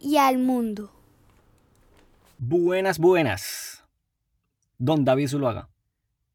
[0.00, 0.90] y al mundo.
[2.38, 3.84] Buenas, buenas.
[4.78, 5.68] Don David Zuluaga.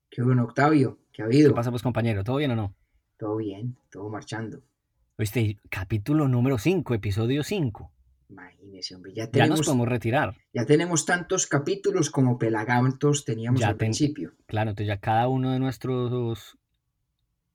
[0.09, 0.99] Qué bueno, Octavio.
[1.11, 1.49] ¿Qué ha habido?
[1.51, 2.23] ¿Qué pasa, pues, compañero?
[2.23, 2.73] ¿Todo bien o no?
[3.17, 4.61] Todo bien, todo marchando.
[5.17, 7.91] Oíste, capítulo número 5, episodio 5.
[8.29, 10.35] Imagínese, hombre, ya Ya tenemos, nos podemos retirar.
[10.53, 14.33] ya tenemos tantos capítulos como Pelagantos teníamos Ya al ten- principio.
[14.45, 16.57] Claro, entonces ya cada uno de nuestros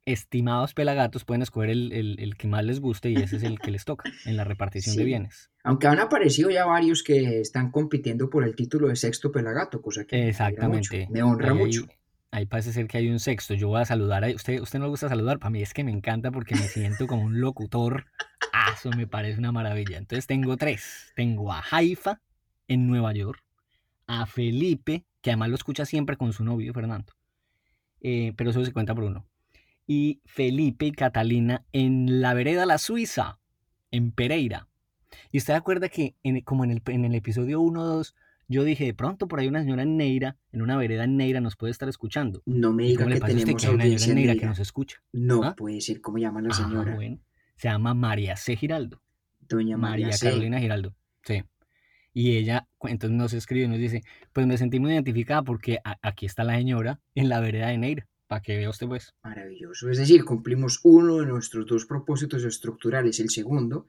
[0.07, 3.59] estimados pelagatos pueden escoger el, el- el que más les guste y ese es el
[3.59, 5.51] que les toca en la repartición de bienes.
[5.63, 10.05] Aunque han aparecido ya varios que están compitiendo por el título de sexto Pelagato, cosa
[10.05, 11.09] que me Exactamente.
[11.23, 11.87] honra Ahí- mucho.
[12.31, 13.55] Ahí parece ser que hay un sexto.
[13.55, 14.25] Yo voy a saludar.
[14.25, 15.39] a- ¿Usted, usted no le gusta saludar?
[15.39, 18.07] Para mí es que me encanta porque me siento como un locutor.
[18.53, 19.99] Ah, eso me parece una maravilla.
[19.99, 21.13] Entonces tengo tres.
[21.15, 22.21] Tengo a Haifa
[22.67, 23.41] en Nueva York,
[24.09, 27.13] a Felipe, que además lo escucha siempre con su novio Fernando.
[28.01, 29.25] Eh, pero eso se cuenta por uno.
[29.87, 33.39] Y Felipe y Catalina en la vereda La Suiza,
[33.91, 34.69] en Pereira.
[35.31, 38.15] Y usted acuerda que en- como en el, en el episodio 1 o 2,
[38.49, 41.41] yo dije, de pronto por ahí una señora en Neira, en una vereda en Neira,
[41.41, 42.43] nos puede estar escuchando.
[42.47, 45.03] No me ¿Y diga que tenemos que una señora en Neira que nos escucha?
[45.13, 45.55] No ¿Ah?
[45.57, 46.95] puede ser cómo llama la Ah, señora.
[46.95, 47.19] bueno.
[47.57, 48.57] Se llama María C.
[48.57, 49.01] Giraldo.
[49.41, 50.27] Doña María, María C.
[50.29, 50.95] Carolina Giraldo.
[51.23, 51.43] Sí.
[52.13, 56.27] Y ella entonces nos escribe y nos dice, pues me sentí muy identificada porque aquí
[56.27, 58.07] está la señora en la vereda de Neira.
[58.27, 59.15] Para que vea usted pues.
[59.23, 59.91] Maravilloso.
[59.91, 63.21] Es decir, cumplimos uno de nuestros dos propósitos estructurales.
[63.21, 63.87] El segundo,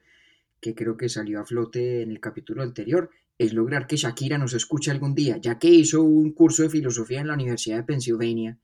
[0.60, 4.54] que creo que salió a flote en el capítulo anterior, es lograr que Shakira nos
[4.54, 8.58] escuche algún día, ya que hizo un curso de filosofía en la Universidad de Pensilvania.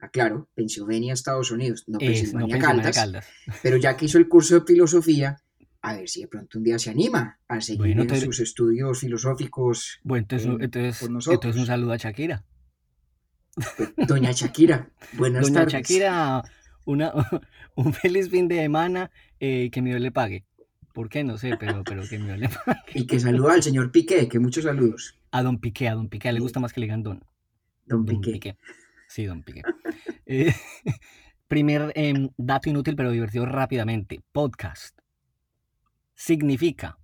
[0.00, 3.26] Aclaro, Pensilvania, Estados Unidos, no Es, no Pensilvania, Pensilvania Caldas, Caldas.
[3.62, 5.38] Pero ya que hizo el curso de filosofía,
[5.82, 8.38] a ver si de pronto un día se anima a seguir Bueno, en te- sus
[8.40, 9.98] estudios filosóficos.
[10.04, 12.44] Bueno, entonces, eh, entonces, entonces un saludo a Shakira.
[14.08, 15.72] Doña Shakira, buenas Doña tardes.
[15.72, 16.44] Shakira,
[16.84, 17.12] una,
[17.74, 19.10] un feliz fin de semana,
[19.40, 20.44] eh, que mi Dios le pague.
[20.92, 21.22] ¿Por qué?
[21.24, 22.80] No sé, pero, pero que mi Dios le pague.
[22.94, 25.16] Y que saluda al señor Piqué, que muchos saludos.
[25.30, 27.22] A Don Piqué, a Don Piqué, le gusta más que le digan Don.
[27.86, 28.32] Don Don Piqué.
[28.32, 28.56] Piqué.
[29.06, 29.62] Sí, Don Piqué.
[30.30, 30.54] Eh,
[31.46, 34.20] primer em, dato inútil pero divertido rápidamente.
[34.30, 34.98] Podcast.
[36.14, 36.98] Significa,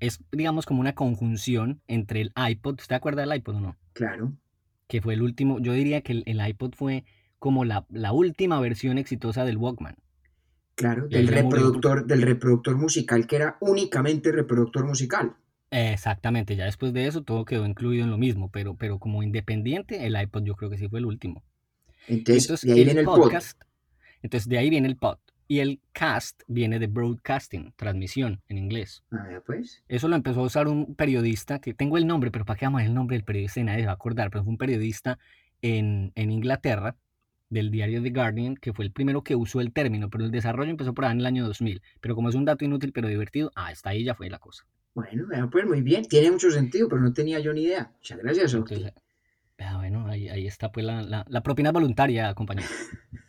[0.00, 3.76] es digamos como una conjunción entre el iPod, ¿usted acuerda del iPod o no?
[3.94, 4.34] Claro.
[4.88, 7.04] Que fue el último, yo diría que el, el iPod fue
[7.38, 9.96] como la, la última versión exitosa del Walkman.
[10.76, 11.30] Claro, del murió.
[11.30, 15.36] reproductor, del reproductor musical que era únicamente reproductor musical.
[15.70, 20.06] Exactamente, ya después de eso todo quedó incluido en lo mismo, pero, pero como independiente,
[20.06, 21.42] el iPod yo creo que sí fue el último.
[22.06, 23.12] Entonces, Entonces, de ahí viene el pod.
[23.12, 23.60] podcast,
[24.22, 25.18] entonces de ahí viene el pod.
[25.50, 29.02] Y el cast viene de broadcasting, transmisión en inglés.
[29.10, 29.82] A ver, pues.
[29.88, 32.82] Eso lo empezó a usar un periodista, que tengo el nombre, pero ¿para qué vamos
[32.82, 33.64] el nombre del periodista?
[33.64, 35.18] Nadie se va a acordar, pero fue un periodista
[35.62, 36.96] en, en Inglaterra,
[37.50, 40.70] del diario The Guardian, que fue el primero que usó el término, pero el desarrollo
[40.70, 41.82] empezó por ahí en el año 2000.
[42.00, 44.66] Pero como es un dato inútil pero divertido, ah, hasta ahí ya fue la cosa.
[44.94, 46.04] Bueno, pues muy bien.
[46.04, 47.92] Tiene mucho sentido, pero no tenía yo ni idea.
[47.96, 48.54] Muchas gracias.
[48.54, 48.92] Entonces,
[49.58, 52.68] ah, bueno, ahí, ahí está pues la, la, la propina voluntaria, compañero.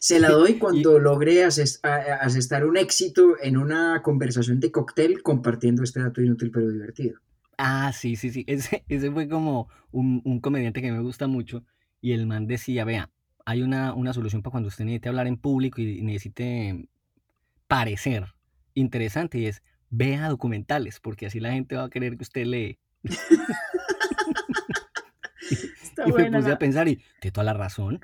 [0.00, 5.22] Se la doy cuando ases- a- a- asestar un éxito en una conversación de cóctel
[5.22, 7.20] compartiendo este dato inútil pero divertido.
[7.58, 8.44] Ah, sí, sí, sí.
[8.46, 11.64] Ese, ese fue como un, un comediante que me gusta mucho.
[12.00, 13.10] Y el man decía, vea,
[13.44, 16.88] hay una, una solución para cuando usted necesite hablar en público y necesite
[17.68, 18.34] parecer
[18.72, 22.78] interesante y es vea documentales, porque así la gente va a querer que usted lee.
[25.82, 28.00] Está y me puse a pensar y de toda la razón.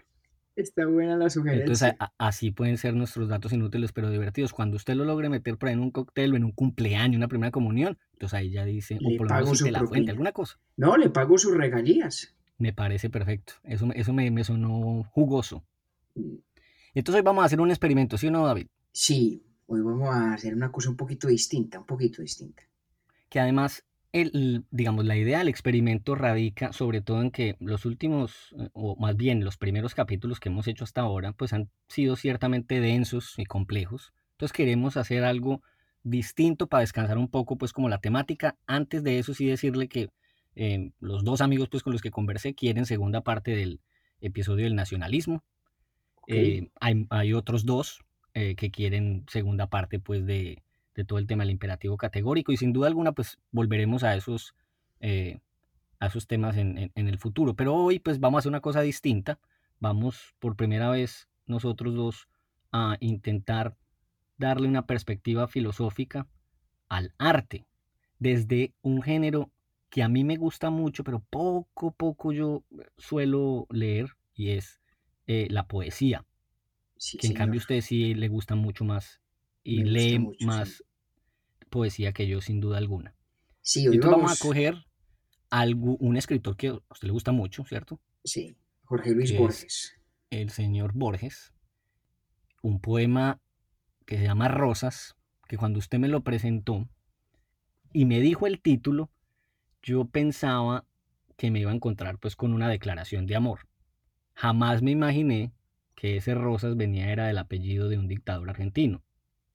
[0.57, 1.97] Está buena la Entonces sugerencia.
[2.01, 4.53] a- así pueden ser nuestros datos inútiles pero divertidos.
[4.53, 7.29] Cuando usted lo logre meter por ahí en un cóctel o en un cumpleaños, una
[7.29, 10.33] primera comunión, entonces ahí ya dice, o Le por lo menos cite la fuente, alguna
[10.33, 10.59] cosa.
[10.77, 12.35] No, le pago sus regalías.
[12.59, 13.55] Me parece perfecto.
[13.65, 15.63] Eso, eso me, me sonó jugoso.
[16.95, 18.69] Entonces hoy vamos a hacer un experimento, ¿sí o no, David?
[18.93, 22.63] Sí, hoy vamos a hacer una cosa un poquito distinta, un poquito distinta.
[23.29, 23.85] Que además,
[24.21, 28.97] el, digamos, la idea del experimento radica sobre todo en que los últimos, eh, o
[28.97, 33.35] más bien los primeros capítulos que hemos hecho hasta ahora, pues han sido ciertamente densos
[33.39, 34.13] y complejos.
[34.33, 35.63] Entonces queremos hacer algo
[36.03, 38.57] distinto para descansar un poco, pues como la temática.
[38.67, 40.11] Antes de eso sí decirle que
[40.55, 43.81] eh, los dos amigos pues con los que conversé quieren segunda parte del
[44.21, 45.45] episodio del nacionalismo.
[46.29, 48.01] Eh, hay, hay otros dos
[48.35, 50.63] eh, que quieren segunda parte pues de,
[50.97, 54.55] de todo el tema del imperativo categórico y sin duda alguna pues volveremos a esos,
[55.01, 55.41] eh,
[56.01, 57.55] a esos temas en, en- en el futuro.
[57.55, 59.39] Pero hoy pues vamos a hacer una cosa distinta.
[59.81, 62.29] Vamos por primera vez nosotros dos
[62.73, 63.77] a intentar
[64.39, 66.29] darle una perspectiva filosófica
[66.89, 67.67] al arte
[68.19, 69.51] desde un género
[69.91, 72.65] que a mí me gusta mucho, pero poco, poco yo
[72.99, 74.81] suelo leer y es
[75.27, 76.27] eh, la poesía
[76.99, 79.21] Sí, que en cambio a usted sí le gusta mucho más
[79.67, 80.85] y lee más
[81.71, 83.15] poesía que yo, sin duda alguna.
[83.61, 84.33] Sí, hoy vamos...
[84.33, 84.87] a coger
[85.51, 88.01] algo, un escritor que a usted le gusta mucho, ¿cierto?
[88.25, 89.99] Sí, Jorge Luis Borges.
[90.31, 91.53] El señor Borges.
[92.63, 93.41] Un poema
[94.05, 95.17] que se llama Rosas,
[95.49, 96.89] que cuando usted me lo presentó
[97.93, 99.11] y me dijo el título,
[99.83, 100.87] yo pensaba
[101.37, 103.69] que me iba a encontrar pues con una declaración de amor.
[104.35, 105.53] Jamás me imaginé
[105.97, 109.03] que ese Rosas venía era del apellido de un dictador argentino.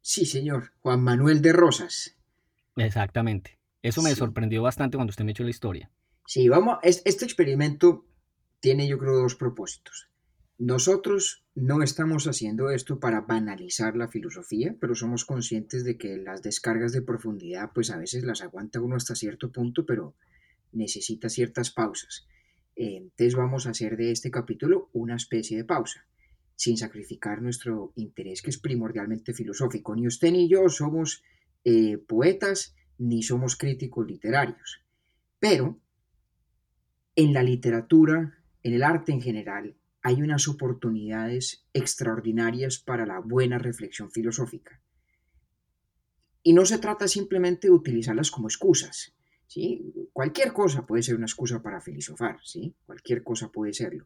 [0.02, 2.18] Sí, señor, Juan Manuel de Rosas.
[2.76, 3.60] Exactamente.
[3.82, 5.92] Eso me sorprendió bastante cuando usted me echó la historia.
[6.26, 8.06] Sí, vamos, este experimento
[8.60, 10.08] tiene yo creo dos propósitos.
[10.58, 16.44] Nosotros no estamos haciendo esto para banalizar la filosofía, pero somos conscientes de que las
[16.44, 20.14] descargas de profundidad pues a veces las aguanta uno hasta cierto punto, pero
[20.72, 22.28] necesita ciertas pausas.
[22.76, 26.06] Entonces vamos a hacer de este capítulo una especie de pausa,
[26.62, 29.96] sin sacrificar nuestro interés que es primordialmente filosófico.
[29.96, 31.24] Ni usted ni yo somos
[31.64, 34.86] eh, poetas ni somos críticos literarios,
[35.40, 35.80] pero
[37.16, 43.58] en la literatura, en el arte en general, hay unas oportunidades extraordinarias para la buena
[43.58, 44.80] reflexión filosófica.
[46.44, 49.16] Y no se trata simplemente de utilizarlas como excusas.
[49.48, 49.92] ¿sí?
[50.14, 52.76] Cualquier cosa puede ser una excusa para filosofar, ¿sí?
[52.86, 54.06] cualquier cosa puede serlo.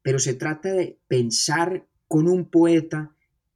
[0.00, 3.14] Pero se trata de pensar con un poeta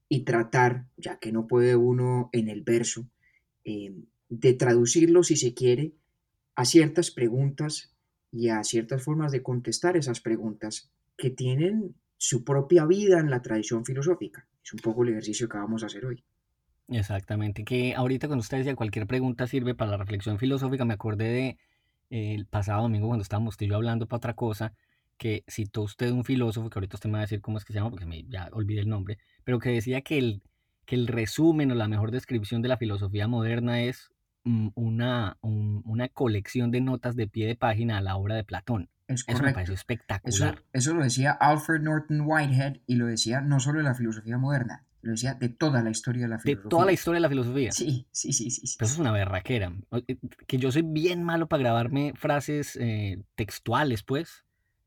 [0.08, 3.04] y tratar, ya que no puede uno en el verso,
[3.64, 3.92] eh,
[4.28, 5.94] de traducirlo, si se quiere,
[6.54, 7.92] a ciertas preguntas
[8.30, 13.42] y a ciertas formas de contestar esas preguntas que tienen su propia vida en la
[13.42, 14.46] tradición filosófica.
[14.64, 16.22] Es un poco el ejercicio que vamos a hacer hoy.
[16.86, 21.24] Exactamente, que ahorita cuando usted decía cualquier pregunta sirve para la reflexión filosófica, me acordé
[21.24, 21.58] de
[22.10, 24.74] eh, el pasado domingo cuando estábamos usted yo hablando para otra cosa,
[25.16, 27.72] que citó usted un filósofo, que ahorita usted me va a decir cómo es que
[27.72, 30.42] se llama, porque me, ya olvidé el nombre, pero que decía que el,
[30.84, 34.10] que el resumen o la mejor descripción de la filosofía moderna es
[34.44, 38.90] una, una colección de notas de pie de página a la obra de Platón.
[39.08, 40.62] eso me pareció espectacular.
[40.72, 44.84] Eso, lo decía Alfred Norton Whitehead y lo decía no solo de la filosofía moderna,
[45.00, 46.62] lo decía de toda la historia de la filosofía.
[46.62, 47.72] De toda la historia de la filosofía.
[47.72, 48.64] Sí, sí, sí, sí.
[48.64, 49.72] eso es una berraquera.
[50.06, 54.44] Eh, que yo soy bien malo para grabarme frases eh, textuales, pues,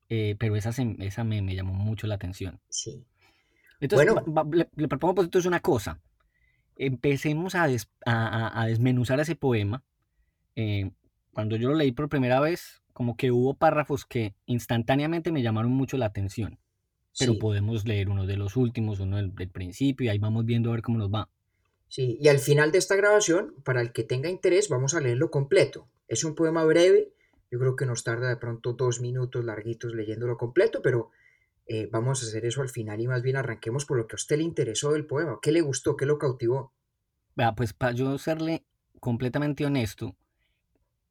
[0.09, 2.59] eh, pero esa, esa me, me, llamó mucho la atención.
[2.69, 3.05] Sí.
[3.79, 4.09] Entonces,
[4.51, 5.99] le, le, propongo pues entonces una cosa
[6.77, 7.67] empecemos a,
[8.05, 9.83] a, desmenuzar ese poema.
[10.55, 10.91] Eh,
[11.31, 15.71] cuando yo lo leí por primera vez, como que hubo párrafos que instantáneamente me llamaron
[15.71, 16.59] mucho la atención.
[17.19, 20.73] Pero podemos leer uno de los últimos, uno del, principio, y ahí vamos viendo a
[20.73, 21.29] ver cómo nos va.
[21.87, 25.31] Sí, y al final de esta grabación, para el que tenga interés, vamos a leerlo
[25.31, 25.87] completo.
[26.07, 27.11] Es un poema breve,
[27.49, 31.11] yo creo que nos tarda de pronto dos minutos larguitos leyéndolo completo, pero
[31.65, 34.17] eh, vamos a hacer eso al final y más bien arranquemos por lo que a
[34.17, 36.73] usted le interesó del poema, qué le gustó, qué lo cautivó.
[37.55, 38.65] pues para yo serle
[38.99, 40.15] completamente honesto,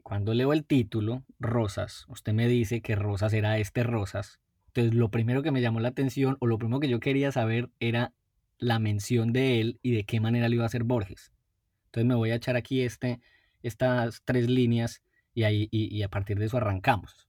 [0.03, 4.39] cuando leo el título, Rosas, usted me dice que Rosas era este Rosas.
[4.69, 7.71] Entonces lo primero que me llamó la atención o lo primero que yo quería saber
[7.81, 8.13] era
[8.59, 11.33] la mención de él y de qué manera le iba a hacer Borges.
[11.87, 13.21] Entonces me voy a echar aquí este,
[13.63, 15.03] estas tres líneas
[15.37, 17.29] y, ahí, y, a partir de eso arrancamos.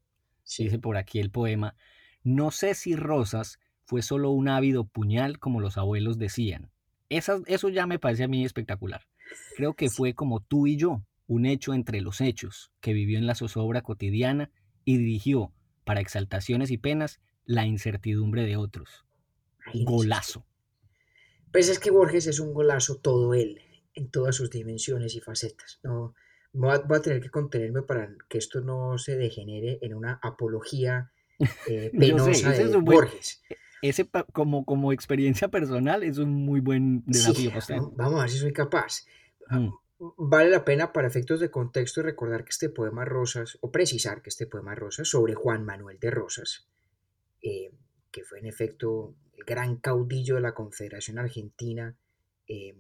[0.58, 1.76] Dice por aquí el poema,
[2.24, 6.72] no sé si Rosas fue solo un ávido puñal, como los abuelos decían.
[7.10, 9.02] eso ya me parece a mí espectacular.
[9.58, 13.28] Creo que fue como tú y yo, un hecho entre los hechos, que vivió en
[13.28, 14.52] la zozobra cotidiana
[14.86, 15.52] y dirigió,
[15.84, 19.06] para exaltaciones y penas, la incertidumbre de otros.
[19.74, 20.46] Golazo.
[21.52, 23.60] Pues es que Borges es un golazo todo él,
[23.96, 25.82] en todas sus dimensiones y facetas.
[25.84, 26.16] No,
[26.54, 31.12] voy a tener que contenerme para que esto no se degenere en una apología
[31.68, 33.42] eh, penosa de Borges.
[33.82, 37.52] Ese como, como experiencia personal es un muy buen desafío
[37.96, 39.06] Vamos a ver si soy capaz.
[39.50, 39.70] Mm.
[40.18, 44.30] Vale la pena para efectos de contexto recordar que este poema Rosas, o precisar que
[44.30, 46.68] este poema Rosas sobre Juan Manuel de Rosas,
[47.42, 47.72] eh,
[48.12, 51.96] que fue en efecto el gran caudillo de la Confederación Argentina
[52.48, 52.76] eh,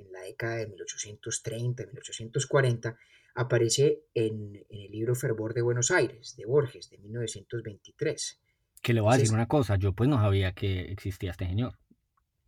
[0.00, 2.98] en la década de 1830, 1840,
[3.34, 8.40] aparece en, el libro Fervor de Buenos Aires, de Borges, de 1923.
[8.82, 11.78] Que le voy a decir una cosa, yo pues no sabía que existía este señor.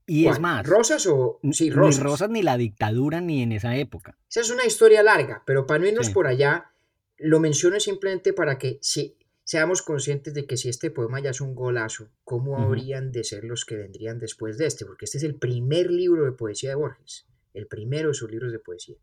[0.07, 0.67] Y es más.
[0.67, 1.39] ¿Rosas o.?
[1.53, 1.99] Sí, Rosas.
[1.99, 4.19] Ni Rosas ni la dictadura ni en esa época.
[4.29, 6.73] Esa es una historia larga, pero para no irnos por allá,
[7.19, 11.41] lo menciono simplemente para que si, seamos conscientes de que si este poema ya es
[11.41, 14.85] un golazo, ¿cómo habrían de ser los que vendrían después de este?
[14.85, 18.53] Porque este es el primer libro de poesía de Borges, el primero de sus libros
[18.53, 18.99] de poesía.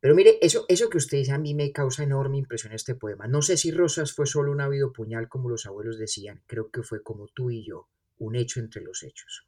[0.00, 3.26] Pero mire, eso, eso que usted dice a mí me causa enorme impresión este poema.
[3.26, 6.82] No sé si Rosas fue solo un ávido puñal como los abuelos decían, creo que
[6.82, 9.46] fue como tú y yo, un hecho entre los hechos.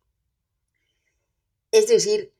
[1.71, 2.33] Es decir,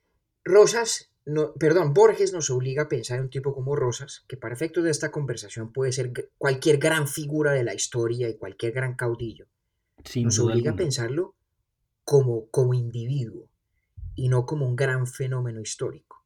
[0.43, 4.55] Rosas, no, perdón, Borges nos obliga a pensar en un tipo como Rosas, que para
[4.55, 8.95] efectos de esta conversación puede ser cualquier gran figura de la historia y cualquier gran
[8.95, 9.47] caudillo.
[10.17, 11.35] nos obliga a pensarlo
[12.05, 13.48] como, como individuo
[14.19, 16.25] y no como un gran fenómeno histórico.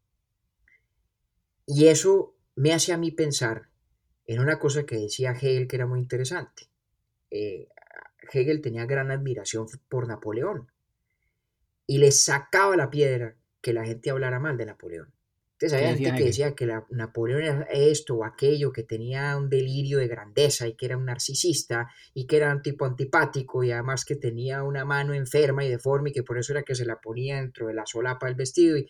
[1.67, 3.69] Y eso me hace a mí pensar
[4.25, 6.71] en una cosa que decía Hegel que era muy interesante.
[7.31, 7.69] Eh,
[8.33, 10.73] Hegel tenía gran admiración por Napoleón
[11.87, 15.13] y le sacaba la piedra que la gente hablara mal de Napoleón.
[15.63, 19.99] Entonces había gente que decía que Napoleón era esto o aquello, que tenía un delirio
[19.99, 24.05] de grandeza y que era un narcisista y que era un tipo antipático y además
[24.05, 27.01] que tenía una mano enferma y deforme y que por eso era que se la
[27.01, 28.89] ponía dentro de la solapa del vestido y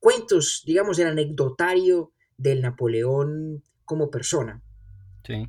[0.00, 4.62] cuentos, digamos, del anecdotario del Napoleón como persona.
[5.22, 5.46] Sí.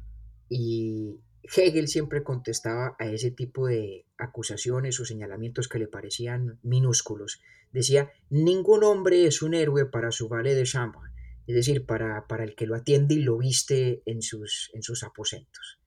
[0.50, 1.22] Y
[1.56, 7.42] Hegel siempre contestaba a ese tipo de acusaciones o señalamientos que le parecían minúsculos.
[7.72, 11.12] Decía, ningún hombre es un héroe para su valet de chambre,
[11.46, 15.04] es decir, para, para el que lo atiende y lo viste en sus, en sus
[15.04, 15.80] aposentos.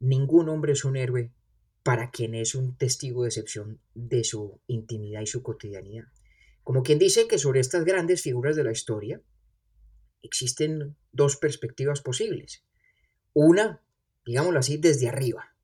[0.00, 1.32] Ningún hombre es un héroe
[1.82, 6.04] para quien es un testigo de excepción de su intimidad y su cotidianidad.
[6.62, 9.22] Como quien dice que sobre estas grandes figuras de la historia
[10.22, 12.64] existen dos perspectivas posibles.
[13.32, 13.80] Una,
[14.28, 15.54] digámoslo así, desde arriba,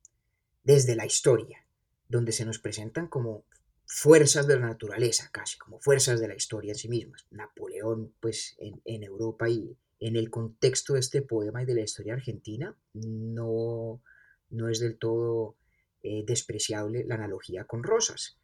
[0.63, 1.67] desde la historia,
[2.09, 3.45] donde se nos presentan como
[3.85, 7.27] fuerzas de la naturaleza, casi como fuerzas de la historia en sí mismas.
[7.31, 12.15] Napoleón, pues en, Europa y en el contexto de este poema y de la historia
[12.15, 14.01] argentina, no,
[14.49, 15.59] no es del todo
[16.03, 18.39] eh, despreciable la analogía con Rosas,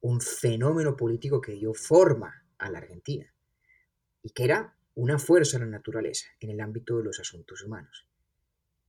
[0.00, 3.30] un fenómeno político que dio forma a la Argentina
[4.22, 8.06] y que era una fuerza de la naturaleza en el ámbito de los asuntos humanos.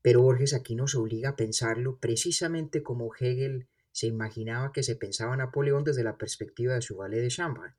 [0.07, 5.35] Pero Borges aquí nos obliga a pensarlo precisamente como Hegel se imaginaba que se pensaba
[5.35, 7.73] Napoleón desde la perspectiva de su valle de Chambord.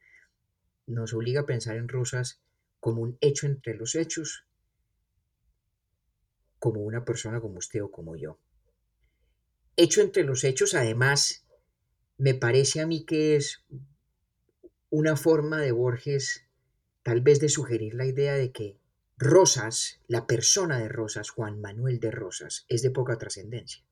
[0.87, 2.43] Nos obliga a pensar en Rosas
[2.81, 4.45] como un hecho entre los hechos,
[6.59, 8.39] como una persona como usted o como yo.
[9.77, 11.47] Hecho entre los hechos, además,
[12.19, 13.65] me parece a mí que es
[14.91, 16.45] una forma de Borges
[17.03, 18.77] tal vez de sugerir la idea de que
[19.21, 23.83] Rosas, la persona de Rosas, Juan Manuel de Rosas, es de poca trascendencia.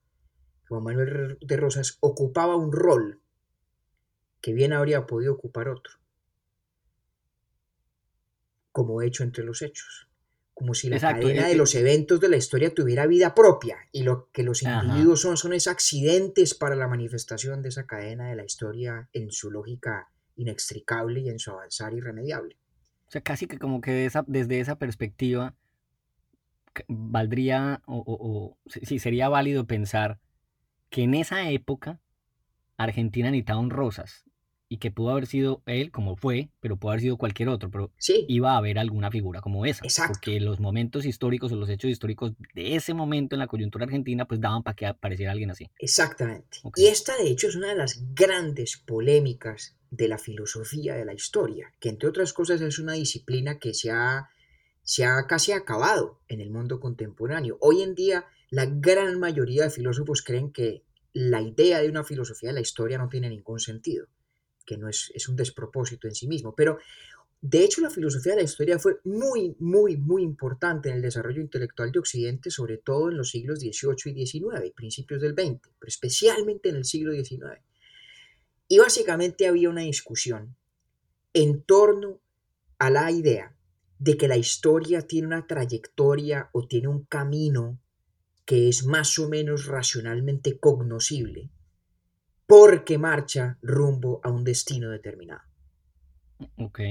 [0.69, 3.21] Juan Manuel de Rosas ocupaba un rol
[4.39, 5.95] que bien habría podido ocupar otro,
[8.71, 10.07] como hecho entre los hechos,
[10.53, 14.29] como si la cadena de los eventos de la historia tuviera vida propia y lo
[14.31, 18.45] que los individuos son son es accidentes para la manifestación de esa cadena de la
[18.45, 22.57] historia en su lógica inextricable y en su avanzar irremediable.
[23.07, 25.55] O sea, casi que como que desde esa perspectiva
[26.87, 30.19] valdría o, o, sí, sería válido pensar
[30.89, 31.99] que en esa época
[32.77, 34.25] Argentina necesitaba un Rosas
[34.69, 37.91] y que pudo haber sido él como fue, pero pudo haber sido cualquier otro, pero
[38.27, 39.85] iba a haber alguna figura como esa.
[39.85, 40.13] Exacto.
[40.15, 44.25] Porque los momentos históricos o los hechos históricos de ese momento en la coyuntura argentina
[44.25, 45.69] pues daban para que apareciera alguien así.
[45.79, 46.59] Exactamente.
[46.75, 51.13] Y esta de hecho es una de las grandes polémicas de la filosofía de la
[51.13, 54.29] historia, que entre otras cosas es una disciplina que se ha,
[54.83, 57.57] se ha casi acabado en el mundo contemporáneo.
[57.61, 62.49] Hoy en día la gran mayoría de filósofos creen que la idea de una filosofía
[62.49, 64.07] de la historia no tiene ningún sentido,
[64.65, 66.77] que no es, es un despropósito en sí mismo, pero
[67.41, 71.39] de hecho, la filosofía de la historia fue muy, muy, muy importante en el desarrollo
[71.39, 75.87] intelectual de Occidente, sobre todo en los siglos XVIII y XIX, principios del XX, pero
[75.87, 77.61] especialmente en el siglo XIX.
[78.67, 80.55] Y básicamente había una discusión
[81.33, 82.19] en torno
[82.79, 83.55] a la idea
[83.99, 87.79] de que la historia tiene una trayectoria o tiene un camino
[88.45, 91.49] que es más o menos racionalmente cognoscible
[92.45, 95.41] porque marcha rumbo a un destino determinado.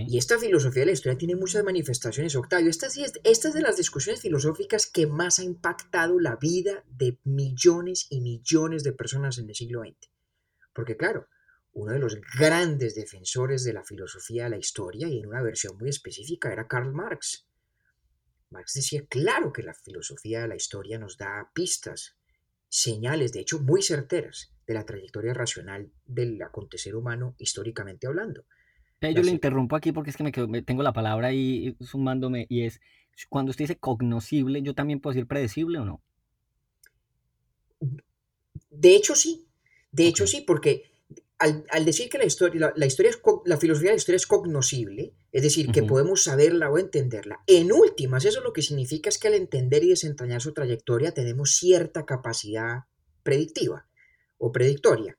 [0.09, 2.69] Y esta filosofía de la historia tiene muchas manifestaciones, Octavio.
[2.69, 2.89] Esta,
[3.25, 8.21] esta es de las discusiones filosóficas que más ha impactado la vida de millones y
[8.21, 10.11] millones de personas en el siglo XX.
[10.75, 11.29] Porque claro,
[11.77, 15.77] uno de los grandes defensores de la filosofía de la historia, y en una versión
[15.77, 17.47] muy específica, era Karl Marx.
[18.49, 22.17] Marx decía, claro que la filosofía de la historia nos da pistas,
[22.69, 28.47] señales, de hecho, muy certeras de la trayectoria racional del acontecer humano históricamente hablando.
[29.03, 32.63] Yo le interrumpo aquí porque es que me, quedo, tengo la palabra ahí sumándome y
[32.63, 32.81] es,
[33.29, 36.03] cuando usted dice cognoscible, ¿yo también puedo decir predecible o no?
[38.71, 39.47] De hecho sí,
[39.93, 40.96] de hecho sí, porque
[41.39, 45.15] al, decir que la historia, la, historia es, la filosofía de la historia es cognoscible,
[45.33, 49.29] es decir, que podemos saberla o entenderla, en últimas, eso lo que significa es que
[49.29, 52.85] al entender y desentrañar su trayectoria tenemos cierta capacidad
[53.23, 53.87] predictiva
[54.39, 55.19] o predictoria.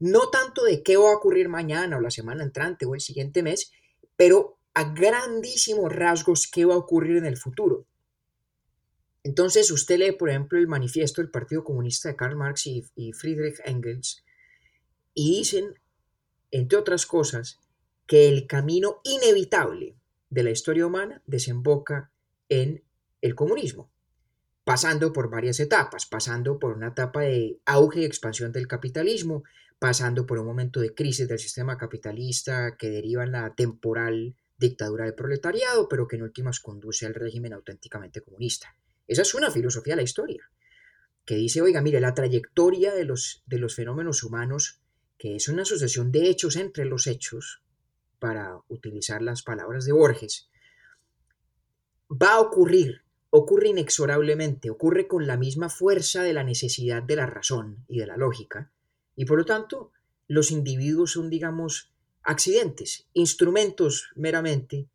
[0.00, 3.42] No tanto de qué va a ocurrir mañana o la semana entrante o el siguiente
[3.42, 3.72] mes,
[4.16, 7.86] pero a grandísimos rasgos qué va a ocurrir en el futuro.
[9.24, 13.12] Entonces usted lee, por ejemplo, el manifiesto del Partido Comunista de Karl Marx y, y
[13.12, 14.24] Friedrich Engels
[15.14, 15.74] y dicen,
[16.50, 17.58] entre otras cosas,
[18.06, 19.96] que el camino inevitable
[20.30, 22.10] de la historia humana desemboca
[22.48, 22.82] en
[23.20, 23.90] el comunismo,
[24.64, 29.44] pasando por varias etapas, pasando por una etapa de auge y expansión del capitalismo,
[29.78, 35.04] pasando por un momento de crisis del sistema capitalista que deriva en la temporal dictadura
[35.04, 38.74] del proletariado, pero que en últimas conduce al régimen auténticamente comunista.
[39.06, 40.50] Esa es una filosofía de la historia,
[41.24, 44.80] que dice, oiga, mire, la trayectoria de los, de los fenómenos humanos,
[45.18, 47.62] que es una sucesión de hechos entre los hechos,
[48.18, 50.48] para utilizar las palabras de Borges,
[52.10, 57.26] va a ocurrir, ocurre inexorablemente, ocurre con la misma fuerza de la necesidad de la
[57.26, 58.70] razón y de la lógica,
[59.14, 59.92] y por lo tanto
[60.26, 64.88] los individuos son, digamos, accidentes, instrumentos meramente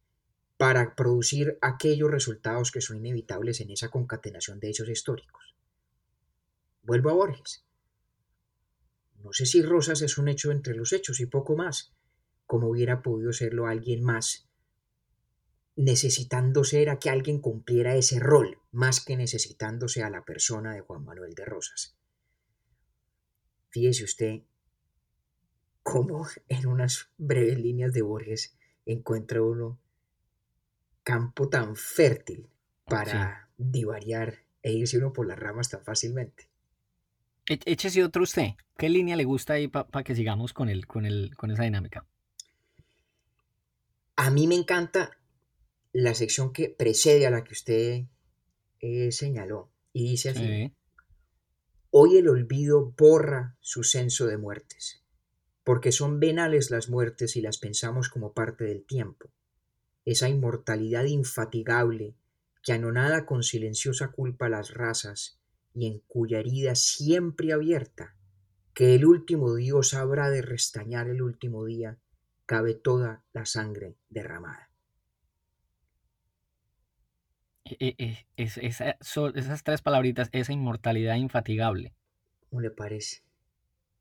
[0.58, 5.56] para producir aquellos resultados que son inevitables en esa concatenación de hechos históricos.
[6.84, 7.63] Vuelvo a Borges.
[9.24, 11.94] No sé si Rosas es un hecho entre los hechos y poco más,
[12.46, 14.50] como hubiera podido serlo alguien más,
[15.76, 21.04] necesitándose era que alguien cumpliera ese rol, más que necesitándose a la persona de Juan
[21.04, 21.96] Manuel de Rosas.
[23.70, 24.42] Fíjese usted
[25.82, 29.80] cómo en unas breves líneas de Borges encuentra uno
[31.04, 32.50] campo tan fértil
[32.86, 36.53] para divariar e irse uno por las ramas tan fácilmente.
[37.48, 38.52] E, échese otro usted.
[38.78, 42.06] ¿Qué línea le gusta ahí para que sigamos con, el, con, el, con esa dinámica?
[44.16, 45.18] A mí me encanta
[45.92, 48.04] la sección que precede a la que usted
[48.80, 50.74] eh, señaló y dice así.
[51.92, 55.04] Hoy el olvido borra su censo de muertes,
[55.64, 59.32] porque son venales las muertes y las pensamos como parte del tiempo.
[60.04, 62.16] Esa inmortalidad infatigable
[62.64, 65.40] que anonada con silenciosa culpa las razas
[65.74, 68.16] y en cuya herida siempre abierta,
[68.74, 72.00] que el último Dios habrá de restañar el último día
[72.46, 74.70] cabe toda la sangre derramada.
[77.66, 81.96] E, e, esas tres palabritas, esa inmortalidad infatigable.
[82.50, 83.24] ¿Cómo le parece?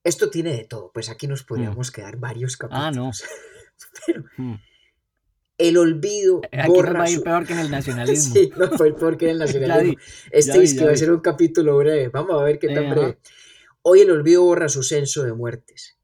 [0.05, 1.47] Esto tiene de todo, pues aquí nos mm.
[1.47, 2.87] podríamos quedar varios capítulos.
[2.87, 3.11] Ah, no.
[4.07, 4.55] Pero mm.
[5.59, 8.35] El olvido eh, aquí borra va a ir peor que en el nacionalismo.
[8.35, 9.99] sí, no fue peor que en el nacionalismo.
[10.31, 12.09] este es que va a ser un capítulo breve.
[12.09, 13.19] Vamos a ver qué tan breve.
[13.83, 15.99] Hoy el olvido borra su censo de muertes.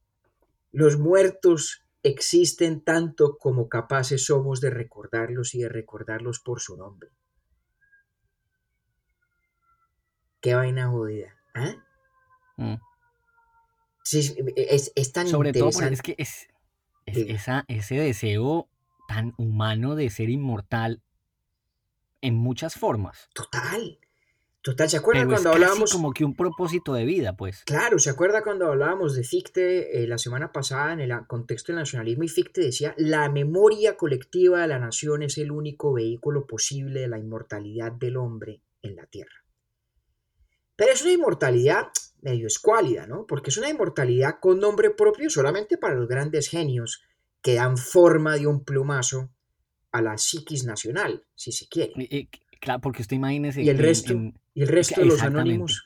[0.72, 7.10] Los muertos existen tanto como capaces somos de recordarlos y de recordarlos por su nombre.
[10.40, 11.36] Qué vaina jodida.
[11.54, 11.74] ¿ah?
[12.56, 12.74] Mm.
[14.56, 16.48] es, tan Sobre todo porque es que es,
[17.06, 18.68] esa, ese deseo
[19.08, 21.02] tan humano de ser inmortal
[22.20, 23.28] en muchas formas.
[23.34, 23.98] Total.
[24.60, 25.90] Total, ¿se acuerdan cuando hablábamos?
[25.90, 27.62] como que un propósito de vida, pues.
[27.64, 31.78] Claro, ¿se acuerda cuando hablábamos de Fichte eh, la semana pasada en el contexto del
[31.78, 32.24] nacionalismo?
[32.24, 37.08] Y Fichte decía: la memoria colectiva de la nación es el único vehículo posible de
[37.08, 39.44] la inmortalidad del hombre en la tierra.
[40.76, 41.86] Pero es una inmortalidad
[42.20, 43.26] medio escuálida, ¿no?
[43.26, 47.02] Porque es una inmortalidad con nombre propio solamente para los grandes genios
[47.42, 49.30] que dan forma de un plumazo
[49.92, 52.28] a la psiquis nacional, si se quiere.
[52.60, 53.62] Claro, porque usted imagínese.
[53.62, 54.14] Y el resto,
[54.54, 55.84] y el resto de los anónimos.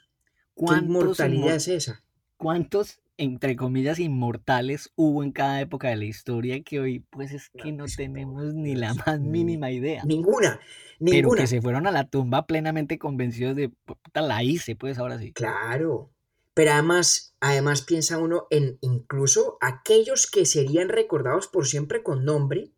[0.57, 2.03] ¿Qué inmortalidad es esa?
[2.37, 7.51] ¿Cuántos, entre comillas, inmortales hubo en cada época de la historia que hoy, pues es
[7.51, 10.03] que no, tenemos ni la más mínima idea?
[10.05, 10.61] Ninguna,
[10.99, 11.29] ninguna.
[11.29, 15.19] Pero que se fueron a la tumba plenamente convencidos de, puta, la hice, pues ahora
[15.19, 15.33] sí.
[15.33, 16.11] Claro.
[16.55, 22.73] Pero además, además piensa uno en incluso aquellos que serían recordados por siempre con nombre,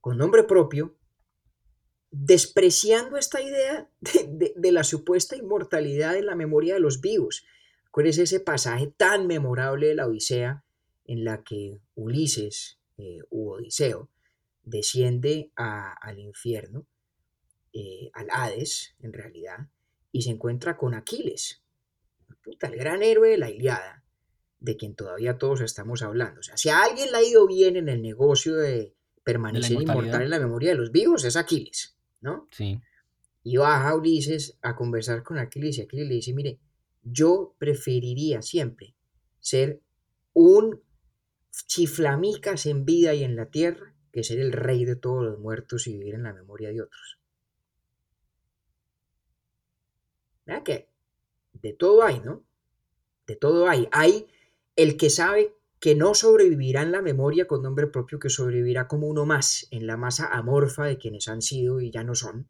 [0.00, 0.96] con nombre propio,
[2.10, 7.44] despreciando esta idea de, la supuesta inmortalidad en la memoria de los vivos.
[8.04, 10.64] es ese pasaje tan memorable de la Odisea
[11.04, 14.08] en la que Ulises eh, u Odiseo
[14.62, 16.86] desciende al infierno,
[17.72, 19.68] eh, al Hades en realidad,
[20.12, 21.62] y se encuentra con Aquiles,
[22.60, 24.04] el gran héroe de la Iliada,
[24.60, 26.40] de quien todavía todos estamos hablando.
[26.40, 30.22] O sea, si a alguien le ha ido bien en el negocio de permanecer inmortal
[30.22, 31.98] en la memoria de los vivos, es Aquiles.
[32.20, 32.48] ¿no?
[32.50, 32.80] Sí.
[33.42, 36.60] Y baja Ulises a conversar con Aquiles y Aquiles le dice, mire,
[37.02, 38.94] yo preferiría siempre
[39.40, 39.80] ser
[40.32, 40.82] un
[41.66, 45.86] chiflamicas en vida y en la tierra que ser el rey de todos los muertos
[45.86, 47.18] y vivir en la memoria de otros.
[50.44, 50.88] ¿Verdad que?
[51.62, 52.44] De todo hay, ¿no?
[53.26, 53.88] De todo hay.
[53.92, 54.26] Hay
[54.76, 59.06] el que sabe que no sobrevivirá en la memoria con nombre propio, que sobrevivirá como
[59.06, 62.48] uno más en la masa amorfa de quienes han sido y ya no son,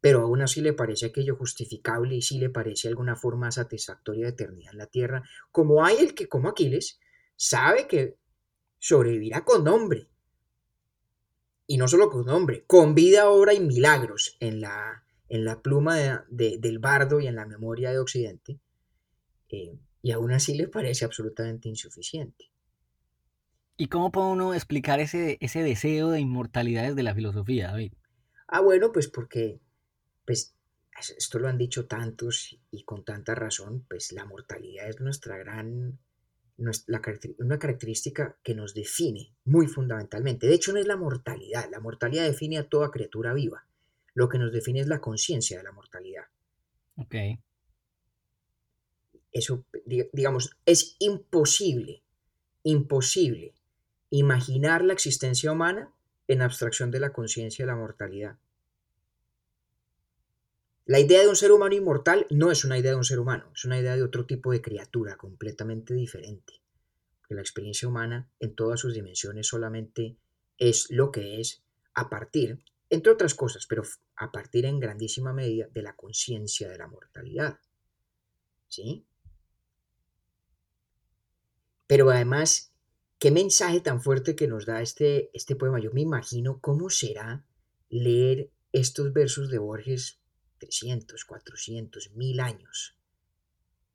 [0.00, 4.30] pero aún así le parece aquello justificable y sí le parece alguna forma satisfactoria de
[4.32, 6.98] eternidad en la tierra, como hay el que, como Aquiles,
[7.36, 8.16] sabe que
[8.78, 10.08] sobrevivirá con nombre,
[11.66, 16.24] y no solo con nombre, con vida, obra y milagros en la, en la pluma
[16.28, 18.60] del bardo y en la memoria de Occidente,
[19.48, 22.50] eh, y aún así le parece absolutamente insuficiente.
[23.76, 27.92] ¿Y cómo puede uno explicar ese, ese deseo de inmortalidad desde la filosofía, David?
[28.46, 29.60] Ah, bueno, pues porque
[30.24, 30.54] pues,
[31.16, 35.98] esto lo han dicho tantos y con tanta razón, pues la mortalidad es nuestra gran,
[36.56, 40.46] una característica que nos define muy fundamentalmente.
[40.46, 43.66] De hecho, no es la mortalidad, la mortalidad define a toda criatura viva.
[44.14, 46.24] Lo que nos define es la conciencia de la mortalidad.
[46.96, 47.14] Ok.
[49.32, 49.64] Eso,
[50.12, 52.02] digamos, es imposible,
[52.62, 53.54] imposible
[54.10, 55.92] imaginar la existencia humana
[56.28, 58.38] en abstracción de la conciencia de la mortalidad.
[60.86, 63.50] La idea de un ser humano inmortal no es una idea de un ser humano,
[63.54, 66.60] es una idea de otro tipo de criatura completamente diferente.
[67.30, 70.16] la experiencia humana en todas sus dimensiones solamente
[70.56, 73.82] es lo que es a partir, entre otras cosas, pero
[74.16, 77.58] a partir en grandísima medida de la conciencia de la mortalidad.
[78.68, 79.06] ¿Sí?
[81.86, 82.72] Pero además
[83.18, 85.80] qué mensaje tan fuerte que nos da este, este poema.
[85.80, 87.44] Yo me imagino cómo será
[87.88, 90.20] leer estos versos de Borges
[90.58, 92.98] 300, 400, 1000 años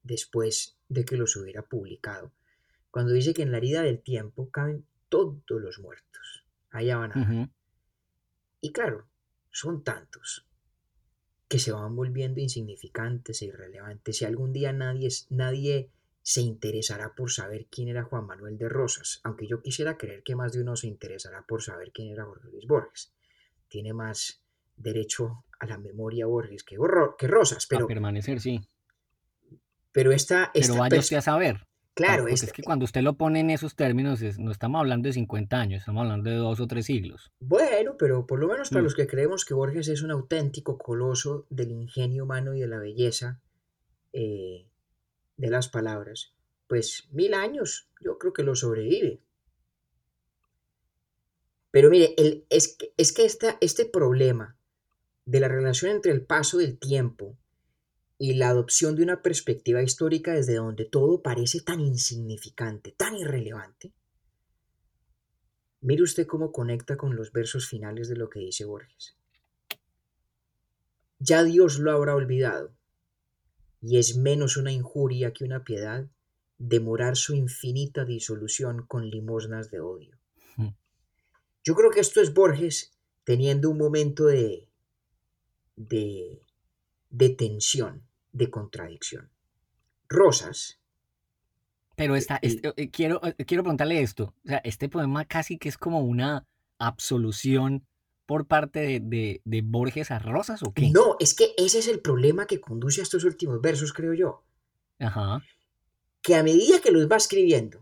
[0.03, 2.31] después de que los hubiera publicado.
[2.91, 6.45] Cuando dice que en la herida del tiempo caben todos los muertos.
[6.71, 7.51] Allá van a
[8.61, 9.07] Y claro,
[9.51, 10.45] son tantos
[11.47, 14.17] que se van volviendo insignificantes e irrelevantes.
[14.17, 15.89] Si algún día nadie, nadie
[16.21, 20.35] se interesará por saber quién era Juan Manuel de Rosas, aunque yo quisiera creer que
[20.35, 23.11] más de uno se interesará por saber quién era Jorge Luis Borges.
[23.67, 24.43] Tiene más
[24.75, 26.77] derecho a la memoria Borges que,
[27.17, 27.85] que Rosas, pero...
[27.85, 28.61] A permanecer, sí.
[29.91, 30.51] Pero esta...
[30.53, 31.67] pero vaya usted a saber.
[31.99, 35.57] Claro, es que cuando usted lo pone en esos términos, no estamos hablando de 50
[35.59, 37.31] años, estamos hablando de dos o tres siglos.
[37.39, 38.83] Bueno, pero por lo menos para Mm.
[38.85, 42.79] los que creemos que Borges es un auténtico coloso del ingenio humano y de la
[42.79, 43.41] belleza,
[44.13, 44.65] eh,
[45.37, 46.33] de las palabras,
[46.67, 49.21] pues mil años, yo creo que lo sobrevive.
[51.71, 54.57] Pero mire, el, es que, es que esta, este problema
[55.25, 57.37] de la relación entre el paso del tiempo
[58.21, 63.93] y la adopción de una perspectiva histórica desde donde todo parece tan insignificante, tan irrelevante,
[65.79, 69.15] mire usted cómo conecta con los versos finales de lo que dice Borges.
[71.17, 72.75] Ya Dios lo habrá olvidado,
[73.81, 76.05] y es menos una injuria que una piedad
[76.57, 80.17] demorar su infinita disolución con limosnas de odio.
[80.57, 80.73] Mm.
[81.63, 82.91] Yo creo que esto es Borges
[83.23, 84.67] teniendo un momento de,
[85.77, 86.41] de,
[87.09, 89.29] de tensión, de contradicción.
[90.07, 90.79] Rosas.
[91.95, 94.33] Pero esta, el- este, eh, quiero, eh, quiero preguntarle esto.
[94.45, 97.85] O sea, este poema casi que es como una absolución
[98.25, 100.89] por parte de, de- de Borges a Rosas o qué?
[100.91, 104.43] No, es que ese es el problema que conduce a estos últimos versos, creo yo.
[104.99, 105.41] Ajá.
[106.21, 107.81] que a medida que los va escribiendo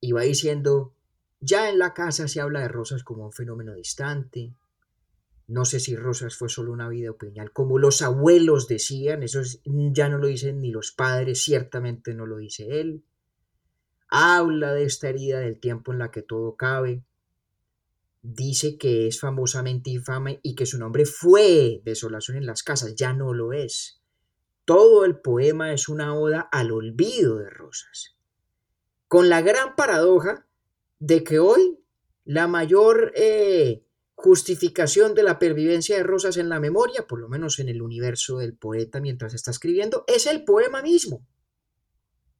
[0.00, 0.94] y va diciendo,
[1.40, 4.54] ya en la casa se habla de Rosas como un fenómeno distante,
[5.46, 9.60] no sé si Rosas fue solo una vida opinial, como los abuelos decían, eso es-
[9.64, 13.04] ya no lo dicen ni los padres, ciertamente no lo dice él,
[14.08, 17.04] habla de esta herida del tiempo en la que todo cabe,
[18.22, 23.12] dice que es famosamente infame y que su nombre fue desolación en las casas, ya
[23.12, 24.00] no lo es.
[24.64, 28.16] Todo el poema es una oda al olvido de Rosas,
[29.08, 30.46] con la gran paradoja
[30.98, 31.78] de que hoy
[32.24, 33.83] la mayor eh,
[34.24, 38.38] justificación de la pervivencia de Rosas en la memoria, por lo menos en el universo
[38.38, 41.26] del poeta mientras está escribiendo, es el poema mismo.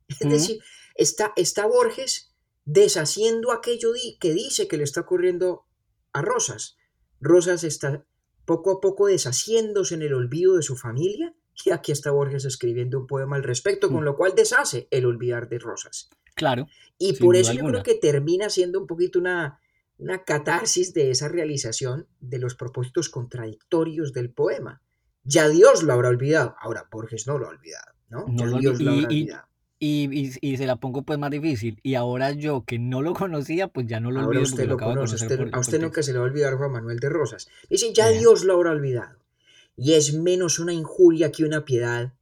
[0.09, 0.61] Es decir,
[0.95, 2.33] está, está Borges
[2.65, 5.67] deshaciendo aquello que dice que le está ocurriendo
[6.15, 6.79] a Rosas.
[7.21, 8.07] Rosas está
[8.47, 11.35] poco a poco deshaciéndose en el olvido de su familia
[11.67, 14.07] y aquí está Borges escribiendo un poema al respecto, con Mm.
[14.07, 16.09] lo cual deshace el olvidar de Rosas.
[16.35, 16.67] Claro.
[16.97, 19.61] Y por eso yo creo que termina siendo un poquito una,
[19.99, 24.83] una catarsis de esa realización de los propósitos contradictorios del poema.
[25.23, 26.55] Ya Dios lo habrá olvidado.
[26.61, 28.27] Ahora Borges no lo ha olvidado, ¿no?
[28.29, 29.49] No ya lo Dios lo y- habrá y- olvidado.
[29.81, 31.79] Y, y- y se la pongo pues más difícil.
[31.83, 34.71] Y ahora yo que no lo conocía, pues ya no lo Ahora olvido usted lo
[34.71, 37.09] lo conoce, usted- por a usted nunca se le va a olvidar Juan Manuel de
[37.11, 37.49] Rosas.
[37.69, 38.21] Dice, ya Bien.
[38.21, 39.19] Dios lo habrá olvidado.
[39.77, 42.15] Y es menos una injuria que una piedad.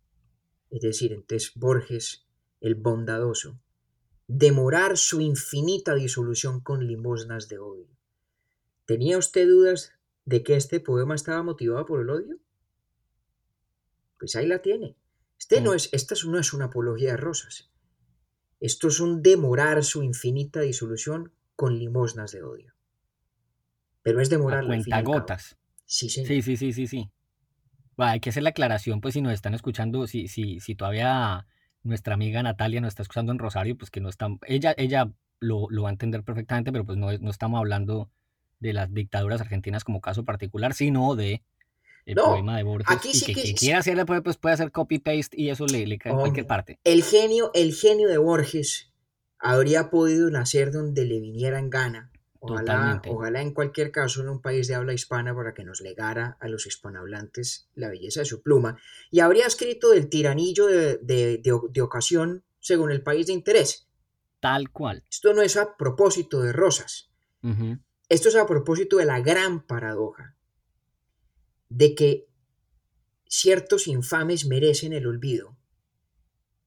[0.71, 2.27] Es decir, entonces Borges,
[2.61, 3.61] el bondadoso,
[4.35, 7.89] demorar su infinita disolución con limosnas de odio.
[8.87, 9.93] ¿Tenía usted dudas
[10.25, 12.39] de que este poema estaba motivado por el odio?
[14.19, 14.97] Pues ahí la tiene.
[15.39, 15.77] Este no Mm.
[15.77, 17.71] es, esta no es una apología de rosas.
[18.61, 22.73] Esto es un demorar su infinita disolución con limosnas de odio.
[24.03, 25.13] Pero es A demorarla al fin y al cabo.
[25.13, 25.59] cuentagotas.
[25.85, 26.29] Sí, señor.
[26.29, 27.11] Sí, sí, sí, sí, sí.
[27.97, 31.47] Bueno, hay que hacer la aclaración, pues si nos están escuchando, si, si, si todavía
[31.83, 35.67] nuestra amiga Natalia nos está escuchando en Rosario, pues que no están, ella, ella lo,
[35.71, 38.09] lo va a entender perfectamente, pero pues no, no estamos hablando
[38.61, 41.43] de las dictaduras argentinas como caso particular, sino de
[42.07, 42.87] el No, poema de Borges.
[42.97, 45.87] aquí y sí que que- quien quiera hacerle, pues, puede hacer copy-paste y eso le,
[45.87, 46.79] le cae en cualquier Hombre, parte.
[46.85, 48.93] El genio, el genio de Borges
[49.41, 52.12] habría podido nacer donde le viniera en gana.
[52.45, 53.11] Ojalá, Totalmente.
[53.11, 56.49] ojalá en cualquier caso en un país de habla hispana para que nos legara a
[56.49, 58.79] los hispanohablantes la belleza de su pluma.
[59.13, 63.87] Y habría escrito del tiranillo de, de- de- de ocasión según el país de interés.
[64.41, 65.05] Tal cual.
[65.09, 67.11] Esto no es a propósito de rosas.
[68.09, 70.35] Esto es a propósito de la gran paradoja
[71.69, 72.27] de que
[73.27, 75.57] ciertos infames merecen el olvido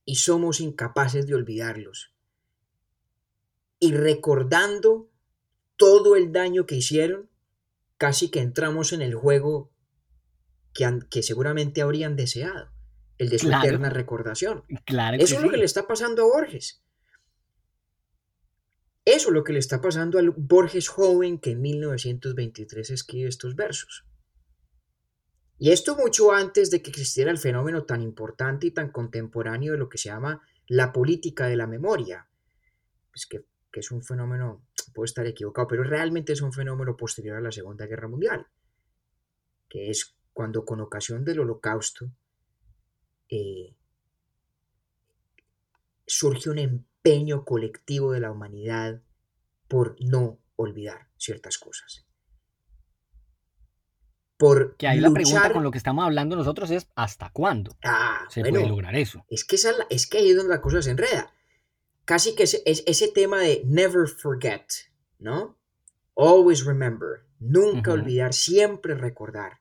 [0.06, 2.14] y somos incapaces de olvidarlos.
[3.80, 5.10] Y recordando
[5.78, 7.30] todo el daño que hicieron,
[7.98, 9.72] casi que entramos en el juego
[10.74, 12.70] que, han- que seguramente habrían deseado,
[13.18, 13.68] el de su Claro.
[13.68, 14.64] eterna recordación.
[14.86, 16.82] Claro Eso es lo que le está pasando a Borges.
[19.06, 23.56] Eso es lo que le está pasando al Borges joven que en 1923 escribe estos
[23.56, 24.06] versos.
[25.58, 29.78] Y esto mucho antes de que existiera el fenómeno tan importante y tan contemporáneo de
[29.78, 32.28] lo que se llama la política de la memoria.
[33.12, 37.36] Pues que, que es un fenómeno, puedo estar equivocado, pero realmente es un fenómeno posterior
[37.38, 38.48] a la Segunda Guerra Mundial,
[39.70, 42.10] que es cuando con ocasión del holocausto
[43.30, 43.76] eh,
[46.08, 49.02] surge un empeño colectivo de la humanidad
[49.68, 52.06] por no olvidar ciertas cosas.
[54.38, 58.26] Por Que ahí la pregunta con lo que estamos hablando nosotros es ¿hasta cuándo Ah,
[58.30, 59.26] se bueno, puede lograr eso?
[59.30, 61.32] es que, esa es que ahí es donde la cosa se enreda.
[62.06, 64.66] Casi que ese, es, ese tema de never forget,
[65.20, 65.58] ¿no?
[66.16, 69.60] Always remember, nunca olvidar, siempre recordar.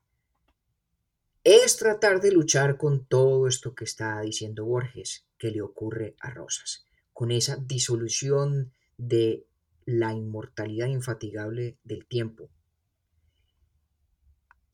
[1.42, 6.30] Es tratar de luchar con todo esto que está diciendo Borges que le ocurre a
[6.30, 9.46] Rosas, con esa disolución de
[9.85, 12.50] la inmortalidad infatigable del tiempo.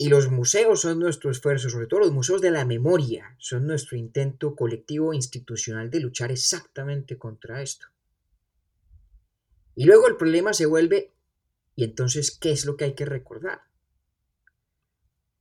[0.00, 3.98] Y los museos son nuestro esfuerzo, sobre todo los museos de la memoria, son nuestro
[3.98, 7.88] intento colectivo e institucional de luchar exactamente contra esto.
[9.74, 11.12] Y luego el problema se vuelve,
[11.76, 13.60] ¿y entonces qué es lo que hay que recordar?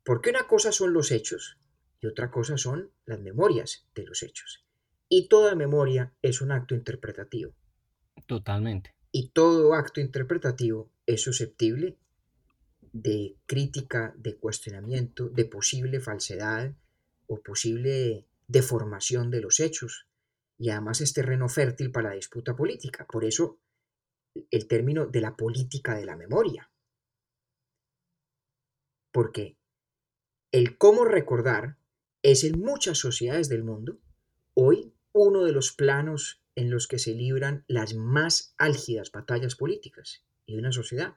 [0.04, 1.58] Porque una cosa son los hechos
[2.02, 4.66] y otra cosa son las memorias de los hechos.
[5.08, 7.54] Y toda memoria es un acto interpretativo.
[8.26, 8.94] Totalmente.
[9.14, 11.98] Y todo acto interpretativo es susceptible
[12.94, 16.74] de crítica, de cuestionamiento, de posible falsedad
[17.28, 20.08] o posible deformación de los hechos.
[20.58, 23.06] Y además es terreno fértil para la disputa política.
[23.06, 23.60] Por eso
[24.52, 26.70] el término de la política de la memoria.
[29.12, 29.58] Porque
[30.52, 31.78] el cómo recordar
[32.22, 34.00] es en muchas sociedades del mundo
[34.54, 40.24] hoy uno de los planos en los que se libran las más álgidas batallas políticas
[40.46, 41.16] y una sociedad.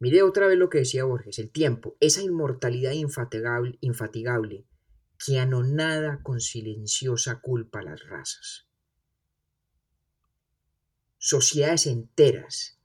[0.00, 4.64] Mire otra vez lo que decía Borges, el tiempo, esa inmortalidad infatigable, infatigable
[5.24, 8.66] que anonada con silenciosa culpa a las razas.
[11.18, 12.78] Sociedades enteras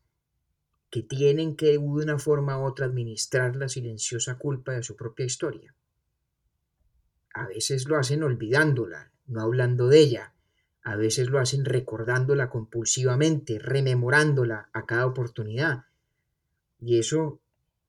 [0.90, 5.26] que tienen que de una forma u otra administrar la silenciosa culpa de su propia
[5.26, 5.74] historia.
[7.34, 10.34] A veces lo hacen olvidándola, no hablando de ella.
[10.84, 15.86] A veces lo hacen recordándola compulsivamente, rememorándola a cada oportunidad.
[16.86, 17.40] Y eso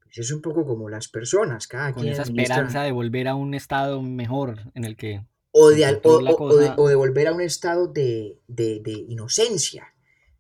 [0.03, 3.29] pues es un poco como las personas, cada Con quien esa administra- esperanza de volver
[3.29, 6.57] a un estado mejor en el que o de, al- o- encontró la o- o
[6.57, 9.89] de- cosa- o de volver a un estado de, de- de inocencia.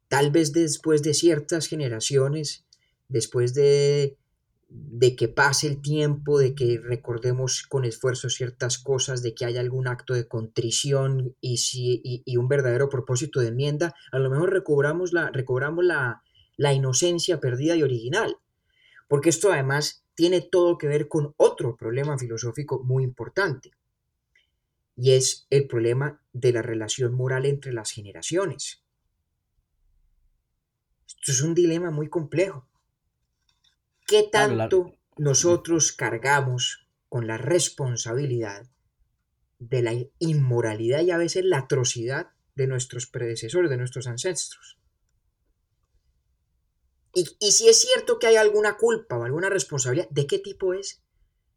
[0.09, 2.65] Tal vez después de ciertas generaciones,
[3.09, 4.17] después de,
[4.69, 9.61] de que pase el tiempo, de que recordemos con esfuerzo ciertas cosas, de que haya
[9.61, 14.31] algún acto de contrición y, si, y, y un verdadero propósito de enmienda, a lo
[14.31, 16.23] mejor recobramos la, recobramos la,
[16.57, 18.37] la inocencia perdida y original.
[19.09, 23.73] Porque esto además tiene todo que ver con otro problema filosófico muy importante
[24.97, 28.83] y es el problema de la relación moral entre las generaciones.
[31.07, 32.67] Esto es un dilema muy complejo.
[34.07, 38.67] ¿Qué tanto nosotros cargamos con la responsabilidad
[39.59, 44.79] de la inmoralidad y a veces la atrocidad de nuestros predecesores, de nuestros ancestros.
[47.17, 50.75] Y, y, si es cierto que hay alguna culpa o alguna responsabilidad, ¿de qué tipo
[50.75, 51.03] es?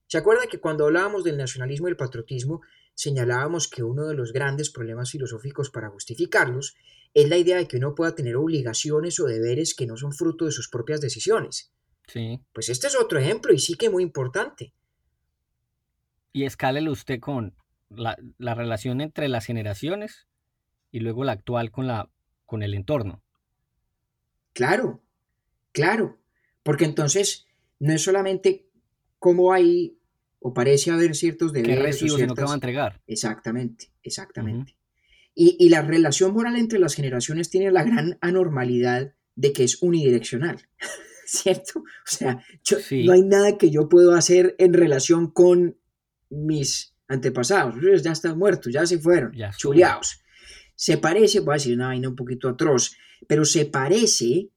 [0.08, 2.62] ¿Se acuerda que cuando hablábamos del nacionalismo y el patriotismo,
[2.96, 6.78] señalábamos que uno de los grandes problemas filosóficos para justificarlos
[7.14, 10.46] es la idea de que uno pueda tener obligaciones o deberes que no son fruto
[10.46, 11.74] de sus propias decisiones?
[12.08, 12.40] Sí.
[12.54, 14.74] Pues este es otro ejemplo y sí que muy importante.
[16.32, 17.54] Y escálelo usted con
[17.90, 20.30] la, la relación entre las generaciones
[20.90, 22.10] y luego la actual con, la,
[22.46, 23.22] con el entorno.
[24.54, 25.04] Claro,
[25.80, 26.20] claro,
[26.64, 27.46] porque entonces
[27.80, 28.68] no es solamente
[29.18, 29.98] cómo hay
[30.40, 31.78] o parece haber ciertos deberes.
[31.78, 33.02] ¿Qué recibo sino que va a entregar?
[33.08, 34.76] Exactamente, exactamente.
[35.36, 39.82] y, y la relación moral entre las generaciones tiene la gran anormalidad de que es
[39.82, 40.58] unidireccional,
[41.26, 41.80] ¿cierto?
[41.80, 43.06] O sea, yo- Sí.
[43.06, 45.78] no hay nada que yo puedo hacer en relación con
[46.30, 47.76] mis antepasados.
[47.82, 50.22] Ellos ya están muertos, ya se fueron, Ya chuleados.
[50.76, 52.96] Se parece, voy a decir una vaina un poquito atroz,
[53.28, 54.50] pero se parece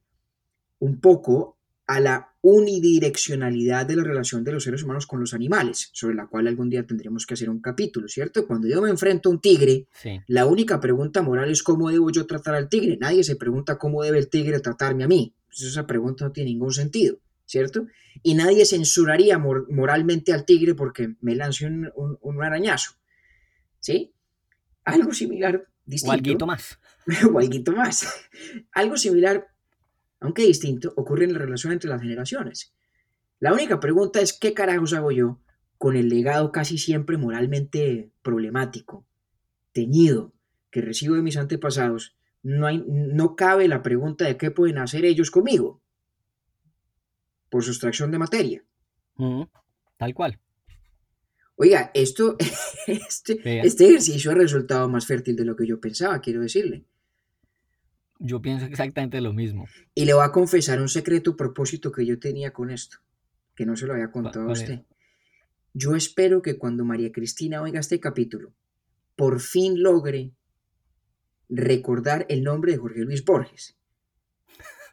[0.83, 5.91] un poco a la unidireccionalidad de la relación de los seres humanos con los animales,
[5.93, 8.47] sobre la cual algún día tendremos que hacer un capítulo, ¿cierto?
[8.47, 10.21] Cuando yo me enfrento a un tigre, Sí.
[10.27, 12.99] la única pregunta moral es cómo debo yo tratar al tigre.
[13.01, 15.35] Nadie se pregunta cómo debe el tigre tratarme a mí.
[15.47, 17.87] Pues esa pregunta no tiene ningún sentido, ¿cierto?
[18.23, 22.93] Y nadie censuraría mor- moralmente al tigre porque me lance un, un- un arañazo,
[23.81, 24.13] ¿sí?
[24.85, 26.11] Algo similar, distinto.
[26.11, 26.79] O alguito más.
[27.33, 28.07] o alguito más.
[28.73, 29.47] Algo similar,
[30.23, 32.75] aunque distinto, ocurre en la relación entre las generaciones.
[33.41, 35.41] La única pregunta es qué carajos hago yo
[35.77, 39.05] con el legado casi siempre moralmente problemático,
[39.73, 40.33] teñido,
[40.71, 42.17] que recibo de mis antepasados.
[42.43, 45.83] No, hay, no cabe la pregunta de qué pueden hacer ellos conmigo
[47.51, 48.65] por sustracción de materia.
[49.97, 50.41] Tal cual.
[51.57, 52.37] Oiga, esto,
[52.87, 56.87] este, este ejercicio ha resultado más fértil de lo que yo pensaba, quiero decirle.
[58.25, 59.67] Yo pienso exactamente lo mismo.
[59.95, 62.99] Y le voy a confesar un secreto propósito que yo tenía con esto,
[63.57, 64.81] que no se lo había contado a usted.
[65.75, 68.53] Yo espero que cuando María Cristina oiga este capítulo,
[69.17, 70.31] por fin logre
[71.49, 73.77] recordar el nombre de Jorge Luis Borges.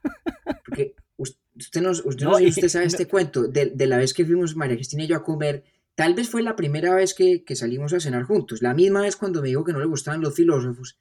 [0.66, 3.98] Porque us- usted no, usted no sé usted sabe no- este cuento, de, de la
[3.98, 5.64] vez que fuimos María Cristina y yo a comer,
[5.96, 9.16] tal vez fue la primera vez que, que salimos a cenar juntos, la misma vez
[9.16, 10.98] cuando me dijo que no le gustaban los filósofos.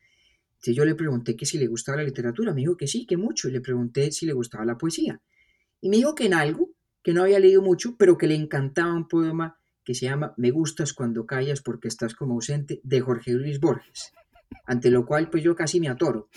[0.58, 3.16] Entonces yo le pregunté que si le gustaba la literatura, me dijo que sí, que
[3.16, 5.22] mucho, y le pregunté si le gustaba la poesía.
[5.80, 8.92] Y me dijo que en algo, que no había leído mucho, pero que le encantaba
[8.92, 13.34] un poema que se llama Me gustas cuando callas porque estás como ausente, de Jorge
[13.34, 14.12] Luis Borges.
[14.66, 16.28] Ante lo cual, pues yo casi me atoro.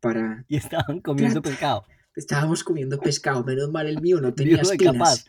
[0.00, 0.44] Para...
[0.48, 1.86] Y estaban comiendo pescado.
[2.14, 5.26] Estábamos comiendo pescado, menos mal el mío no tenía espinas.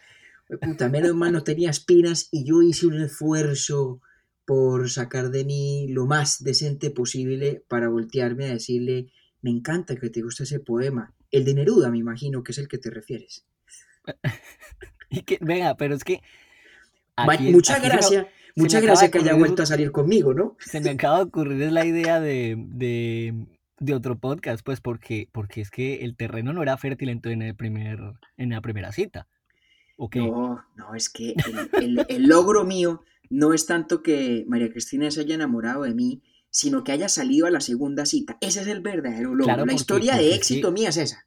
[0.61, 4.01] Puta, menos mal no tenía espinas y yo hice un esfuerzo
[4.45, 9.07] por sacar de mí lo más decente posible para voltearme a decirle,
[9.41, 11.13] me encanta que te guste ese poema.
[11.31, 13.45] El de Neruda, me imagino que es el que te refieres.
[15.09, 16.21] Y que, venga, pero es que.
[17.15, 20.57] Aquí- mucha aquí gracia, me mucha gracia que haya vuelto a salir conmigo, ¿no?
[20.59, 23.45] Se me acaba de ocurrir la idea de, de,
[23.79, 27.43] de otro podcast, pues, porque, porque es que el terreno no era fértil entonces en,
[27.43, 27.99] el primer,
[28.37, 29.27] en la primera cita.
[29.97, 30.19] ¿O qué?
[30.19, 35.09] No, no, es que el, el- el logro mío no es tanto que María Cristina
[35.11, 38.37] se haya enamorado de mí, sino que haya salido a la segunda cita.
[38.41, 39.45] Ese es el verdadero logro.
[39.45, 41.23] Claro, la porque- historia porque de éxito que- mía es esa.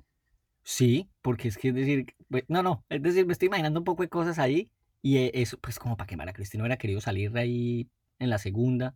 [0.63, 2.07] Sí, porque es que es decir,
[2.49, 4.71] no, no, es decir, me estoy imaginando un poco de cosas ahí
[5.03, 8.39] y eh, eso, pues como para que Mara Cristina hubiera querido salir ahí en la
[8.39, 8.95] segunda.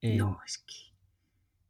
[0.00, 0.74] eh, No, es que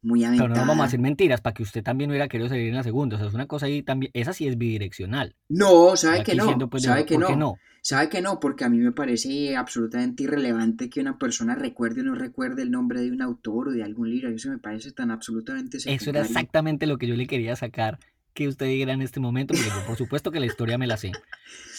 [0.01, 0.49] muy pero aventada.
[0.49, 2.83] no nos vamos a decir mentiras, para que usted también hubiera querido salir en la
[2.83, 3.15] segunda.
[3.15, 5.35] O sea, es una cosa ahí también, esa sí es bidireccional.
[5.49, 7.55] No, sabe Aquí que no, pues, sabe que ¿por qué no, no?
[7.81, 12.03] sabe que no, porque a mí me parece absolutamente irrelevante que una persona recuerde o
[12.03, 15.11] no recuerde el nombre de un autor o de algún libro, eso me parece tan
[15.11, 16.21] absolutamente Eso era secundario.
[16.21, 17.99] exactamente lo que yo le quería sacar
[18.33, 20.97] que usted dijera en este momento, porque yo por supuesto que la historia me la
[20.97, 21.11] sé.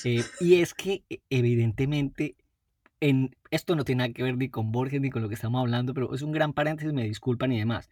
[0.05, 2.37] Eh, y es que e- evidentemente
[3.01, 5.61] en, esto no tiene nada que ver ni con Borges ni con lo que estamos
[5.61, 7.89] hablando, pero es un gran paréntesis, me disculpan y demás.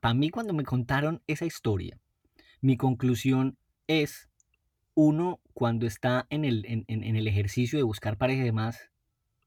[0.00, 1.98] Para mí cuando me contaron esa historia,
[2.60, 4.28] mi conclusión es,
[4.94, 8.90] uno cuando está en el, en, en- el ejercicio de buscar pareja y demás,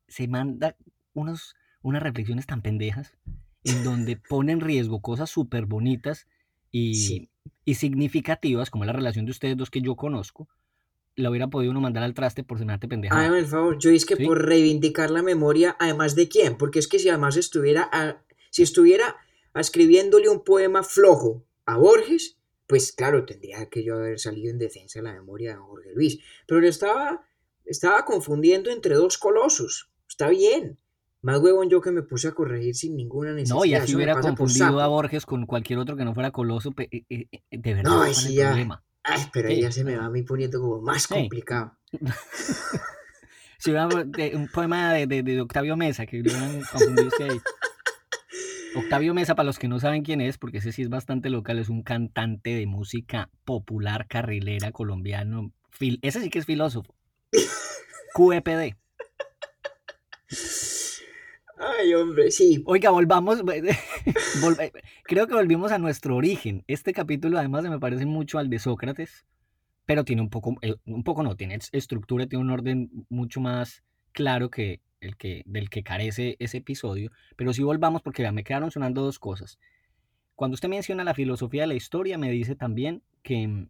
[0.08, 0.76] se manda
[1.14, 3.18] unos, unas reflexiones tan pendejas
[3.64, 6.28] en donde pone en riesgo cosas súper bonitas
[6.72, 7.30] y, Sí.
[7.66, 10.48] y significativas, como la relación de ustedes dos que yo conozco,
[11.16, 13.22] la hubiera podido uno mandar al traste por semejante pendejada.
[13.22, 14.26] Hágame el favor, yo es que Sí.
[14.26, 18.64] por reivindicar la memoria, además de quién, porque es que si además estuviera, a- si
[18.64, 19.16] estuviera
[19.62, 22.38] escribiéndole un poema flojo a Borges,
[22.68, 26.20] pues claro, tendría que yo haber salido en defensa de la memoria de Jorge Luis,
[26.48, 27.26] pero le estaba,
[27.66, 30.80] estaba confundiendo entre dos colosos, está bien,
[31.22, 33.56] Más huevón yo que me puse a corregir sin ninguna necesidad.
[33.58, 34.88] No, y así eso hubiera confundido a.
[34.88, 36.74] Borges con cualquier otro que no fuera Coloso.
[36.78, 38.48] eh, eh, eh, De verdad, No, ¿cuál ahí es ya.
[38.50, 38.84] problema?
[39.04, 41.14] Ay, pero ahí Sí, ya se me va a mí poniendo como más Sí.
[41.14, 41.78] complicado.
[43.58, 47.40] Si hubiera de- un poema de, de- de Octavio Mesa, que hubieran confundido usted ahí.
[48.76, 51.60] Octavio Mesa, para los que no saben quién es, porque ese sí es bastante local,
[51.60, 55.52] es un cantante de música popular carrilera colombiano.
[55.72, 56.96] Fil- ese sí que es filósofo.
[58.16, 58.76] QEPD.
[61.58, 62.62] Ay, hombre, sí.
[62.66, 63.44] Oiga, volvamos.
[64.42, 64.72] volve-
[65.04, 66.64] Creo que volvimos a nuestro origen.
[66.68, 69.26] Este capítulo además se me parece mucho al de Sócrates,
[69.86, 73.40] pero tiene un poco, eh, un poco no, tiene es- estructura, tiene un orden mucho
[73.40, 77.12] más claro que el que del que carece ese episodio.
[77.36, 79.60] Pero si volvamos, porque vean, me quedaron sonando dos cosas.
[80.36, 83.70] Cuando usted menciona la filosofía de la historia, me dice también que mm,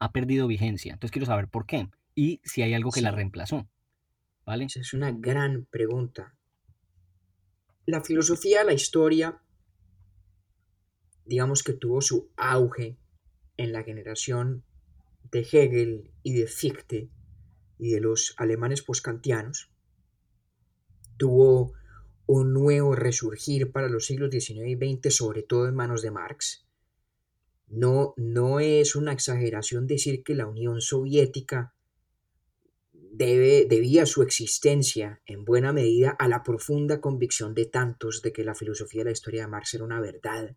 [0.00, 0.92] ha perdido vigencia.
[0.92, 3.68] Entonces quiero saber por qué y si hay algo que la reemplazó.
[4.44, 4.64] ¿Vale?
[4.64, 6.34] Esa es una gran pregunta.
[7.86, 9.40] La filosofía de la historia,
[11.24, 12.96] digamos que tuvo su auge
[13.56, 14.64] en la generación
[15.30, 17.10] de Hegel y de Fichte
[17.78, 19.71] y de los alemanes poskantianos.
[21.16, 21.72] Tuvo
[22.26, 26.66] un nuevo resurgir para los siglos XIX y XX, sobre todo en manos de Marx.
[27.68, 31.74] No, no es una exageración decir que la Unión Soviética
[32.92, 38.44] debe, debía su existencia en buena medida a la profunda convicción de tantos de que
[38.44, 40.56] la filosofía de la historia de Marx era una verdad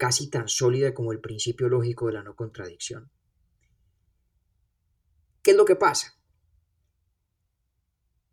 [0.00, 3.10] casi tan sólida como el principio lógico de la no contradicción.
[5.42, 6.18] ¿Qué es lo que pasa?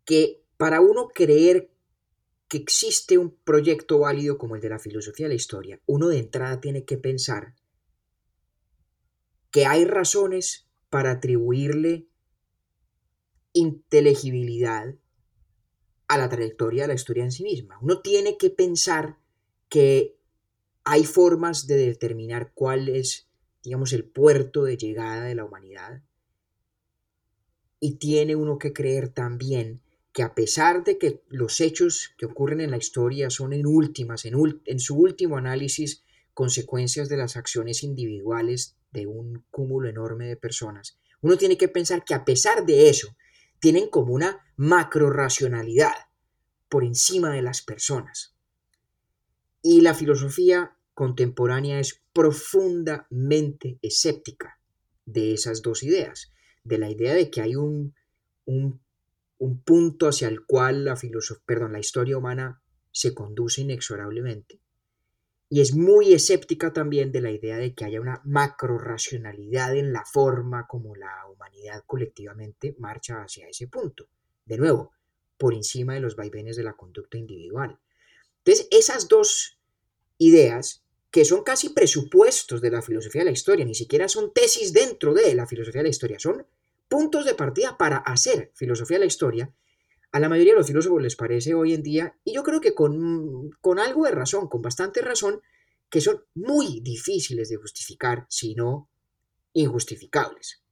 [0.06, 1.70] Que para uno creer
[2.48, 6.18] que existe un proyecto válido como el de la filosofía de la historia, uno de
[6.18, 7.54] entrada tiene que pensar
[9.50, 12.08] que hay razones para atribuirle
[13.52, 14.94] inteligibilidad
[16.08, 17.78] a la trayectoria de la historia en sí misma.
[17.80, 19.18] Uno tiene que pensar
[19.68, 20.18] que
[20.84, 23.28] hay formas de determinar cuál es,
[23.62, 26.02] digamos, el puerto de llegada de la humanidad.
[27.78, 29.82] Y tiene uno que creer también
[30.18, 34.24] que a pesar de que los hechos que ocurren en la historia son en últimas,
[34.24, 36.02] en, en su último análisis,
[36.34, 42.04] consecuencias de las acciones individuales de un cúmulo enorme de personas, uno tiene que pensar
[42.04, 43.14] que a pesar de eso,
[43.60, 45.94] tienen como una macro-racionalidad
[46.68, 48.34] por encima de las personas.
[49.62, 54.58] Y la filosofía contemporánea es profundamente escéptica
[55.06, 56.32] de esas dos ideas,
[56.64, 57.94] de la idea de que hay un,
[59.38, 60.98] un punto hacia el cual la,
[61.46, 64.60] perdón, la historia humana se conduce inexorablemente.
[65.50, 70.04] Y es muy escéptica también de la idea de que haya una macro-racionalidad en la
[70.04, 74.08] forma como la humanidad colectivamente marcha hacia ese punto.
[74.44, 74.92] De nuevo,
[75.38, 77.78] por encima de los vaivenes de la conducta individual.
[78.38, 79.58] Entonces, esas dos
[80.18, 84.72] ideas, que son casi presupuestos de la filosofía de la historia, ni siquiera son tesis
[84.72, 86.46] dentro de la filosofía de la historia, son
[86.88, 89.54] puntos de partida para hacer filosofía de la historia,
[90.10, 92.74] a la mayoría de los filósofos les parece hoy en día, y yo creo que
[92.74, 95.42] con, con algo de razón, con bastante razón,
[95.90, 98.90] que son muy difíciles de justificar, si no
[99.52, 100.62] injustificables.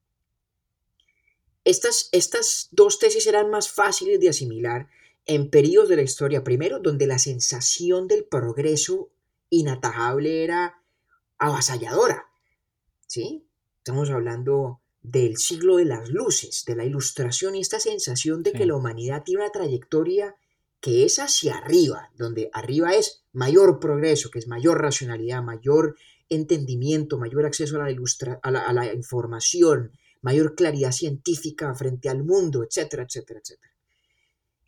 [1.65, 4.89] Estas, estas dos tesis eran más fáciles de asimilar
[5.25, 9.11] en periodos de la historia, primero, donde la sensación del progreso
[9.51, 10.83] inatajable era
[11.39, 12.27] avasalladora.
[13.07, 13.49] ¿Sí?
[13.79, 18.59] Estamos hablando del siglo de las luces, de la ilustración y esta sensación de Sí.
[18.59, 20.35] que la humanidad tiene una trayectoria
[20.81, 25.97] que es hacia arriba, donde arriba es mayor progreso, que es mayor racionalidad, mayor
[26.29, 29.93] entendimiento, mayor acceso a la, ilustra- a la, a la información,
[30.23, 33.73] mayor claridad científica frente al mundo, etcétera, etcétera, etcétera.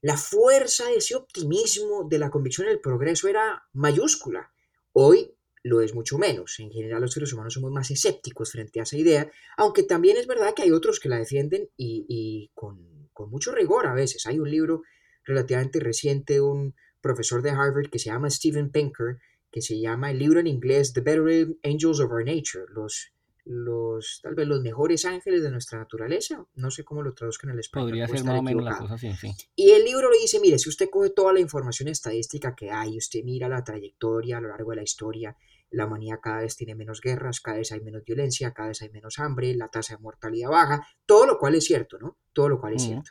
[0.02, 4.52] La fuerza de ese optimismo de la convicción en el progreso era mayúscula.
[4.92, 6.58] Hoy lo es mucho menos.
[6.60, 10.26] En general los seres humanos somos más escépticos frente a esa idea, aunque también es
[10.26, 14.26] verdad que hay otros que la defienden y, y con, con mucho rigor a veces.
[14.26, 14.82] Hay un libro
[15.24, 19.18] relativamente reciente de un profesor de Harvard que se llama Steven Pinker,
[19.50, 23.12] que se llama el libro en inglés The Better Angels of Our Nature, los,
[23.48, 26.46] los tal vez los mejores ángeles de nuestra naturaleza.
[26.54, 27.88] No sé cómo lo traduzcan en el español.
[27.88, 29.10] Podría ser más o menos la cosa sí.
[29.56, 32.98] Y el libro le dice, mire, si usted coge toda la información estadística que hay,
[32.98, 35.34] usted mira la trayectoria a lo largo de la historia,
[35.70, 38.90] la humanidad cada vez tiene menos guerras, cada vez hay menos violencia, cada vez hay
[38.90, 42.18] menos hambre, la tasa de mortalidad baja, todo lo cual es cierto, ¿no?
[42.34, 42.92] Todo lo cual es Ujú.
[42.92, 43.10] cierto.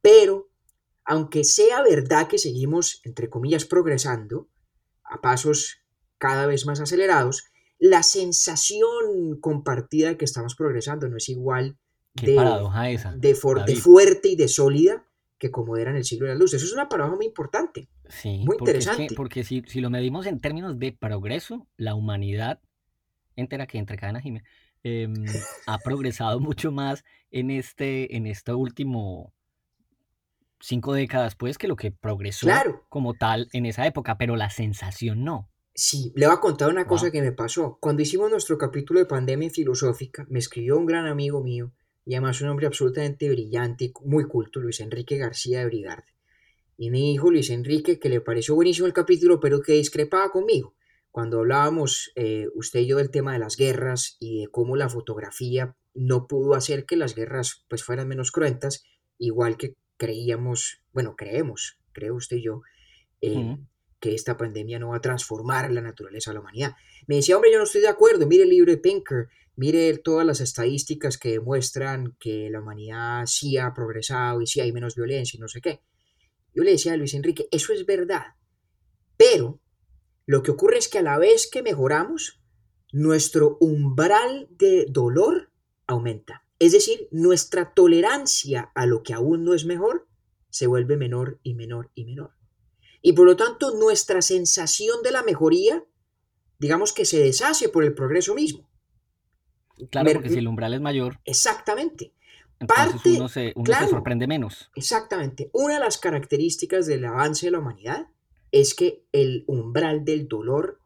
[0.00, 0.50] Pero,
[1.04, 4.48] aunque sea verdad que seguimos, entre comillas, progresando
[5.04, 5.78] a pasos
[6.18, 7.44] cada vez más acelerados,
[7.78, 11.76] la sensación compartida de que estamos progresando no es igual
[12.14, 12.36] de,
[12.92, 13.12] esa.
[13.12, 13.78] de, for- de David.
[13.78, 15.04] fuerte y de sólida
[15.38, 16.54] que como era en el siglo de la luz.
[16.54, 17.88] Eso es una paradoja muy importante.
[18.08, 19.14] Sí, Muy porque, es que- interesante.
[19.14, 22.60] porque si, si lo medimos en términos de progreso, la humanidad
[23.34, 24.44] entera que entre cadena Jimé,
[24.82, 25.12] em,
[25.66, 29.34] ha progresado mucho más en este, en este último
[30.60, 32.86] cinco décadas, pues, que lo que progresó Claro.
[32.88, 35.50] como tal en esa época, pero la sensación no.
[35.78, 37.12] Sí, le voy a contar una cosa Wow.
[37.12, 37.76] que me pasó.
[37.82, 41.70] Cuando hicimos nuestro capítulo de pandemia filosófica, me escribió un gran amigo mío,
[42.06, 46.14] y además un hombre absolutamente brillante y muy culto, Luis Enrique García de Brigarte.
[46.78, 50.74] Y me dijo Luis Enrique que le pareció buenísimo el capítulo, pero que discrepaba conmigo.
[51.10, 54.88] Cuando hablábamos eh, usted y yo del tema de las guerras y de cómo la
[54.88, 58.82] fotografía no pudo hacer que las guerras pues fueran menos cruentas,
[59.18, 62.62] igual que creíamos, bueno, creemos, creo usted y yo,
[63.20, 63.58] eh.
[64.06, 66.76] Que esta pandemia no va a transformar la naturaleza de la humanidad.
[67.08, 70.24] Me decía, hombre, yo no estoy de acuerdo, mire el libro de Pinker, mire todas
[70.24, 75.36] las estadísticas que demuestran que la humanidad sí ha progresado y sí hay menos violencia
[75.36, 75.80] y no sé qué.
[76.54, 78.34] Yo le decía a Luis Enrique, eso es verdad,
[79.16, 79.60] pero
[80.24, 82.40] lo que ocurre es que a la vez que mejoramos,
[82.92, 85.50] nuestro umbral de dolor
[85.88, 86.44] aumenta.
[86.60, 90.06] Es decir, nuestra tolerancia a lo que aún no es mejor
[90.48, 92.35] se vuelve menor y menor y menor.
[93.02, 95.84] Y por lo tanto, nuestra sensación de la mejoría,
[96.58, 98.68] digamos que se deshace por el progreso mismo.
[99.90, 102.14] Claro, porque si el umbral es mayor, Exactamente,
[102.58, 103.84] entonces Parte- uno, se, uno claro.
[103.84, 104.70] se sorprende menos.
[104.74, 105.50] exactamente.
[105.52, 108.06] Una de las características del avance de la humanidad
[108.50, 110.80] es que el umbral del dolor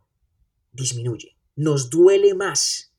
[0.73, 1.37] disminuye.
[1.55, 2.93] Nos duele más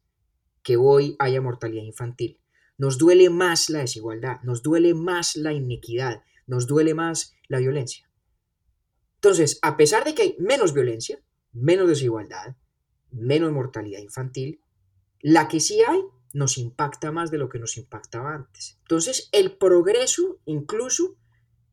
[0.64, 2.40] que hoy haya mortalidad infantil.
[2.78, 8.10] Nos duele más la desigualdad, nos duele más la inequidad, nos duele más la violencia.
[9.24, 11.22] Entonces, a pesar de que hay menos violencia,
[11.54, 12.56] menos desigualdad,
[13.12, 14.62] menos mortalidad infantil,
[15.22, 16.02] la que sí hay
[16.34, 18.80] nos impacta más de lo que nos impactaba antes.
[18.82, 21.18] Entonces, el progreso, incluso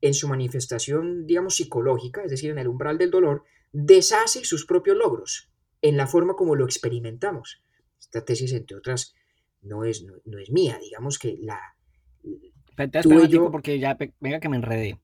[0.03, 4.99] en su manifestación, digamos, psicológica, es decir, en el umbral del dolor, deshace sus propios
[4.99, 7.63] logros en la forma como lo experimentamos.
[7.99, 9.15] Esta tesis, entre otras,
[9.63, 11.59] no es, no, no es mía, digamos que la...
[12.77, 15.01] Pero Tú y yo- porque ya, venga que me enredé.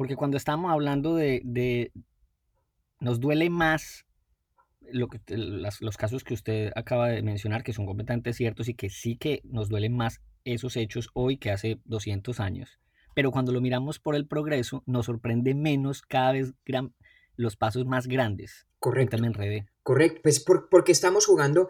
[0.00, 1.92] Porque cuando estamos hablando de, de-
[3.00, 4.06] nos duele más
[4.80, 8.72] lo que, las- los casos que usted acaba de mencionar, que son completamente ciertos y
[8.74, 12.80] que sí que nos duelen más esos hechos hoy que hace 200 años.
[13.14, 16.94] Pero cuando lo miramos por el progreso, nos sorprende menos cada vez gran-
[17.36, 18.66] los pasos más grandes.
[18.78, 19.18] Correcto.
[19.18, 19.66] Me enredé.
[19.82, 21.68] Correcto, pues por- porque estamos jugando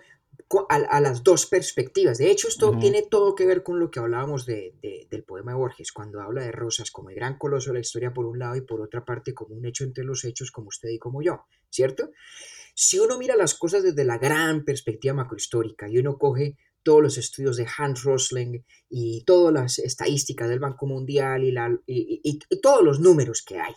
[0.69, 2.19] a, a las dos perspectivas.
[2.19, 5.53] De hecho, esto tiene todo que ver con lo que hablábamos de- de- del poema
[5.53, 8.39] de Borges, cuando habla de Rosas como el gran coloso de la historia por un
[8.39, 11.23] lado y por otra parte como un hecho entre los hechos como usted y como
[11.23, 12.11] yo, ¿cierto?
[12.75, 17.19] Si uno mira las cosas desde la gran perspectiva macrohistórica y uno coge todos los
[17.19, 22.39] estudios de Hans Rosling y todas las estadísticas del Banco Mundial y, la- y- y-
[22.49, 23.75] y todos los números que hay,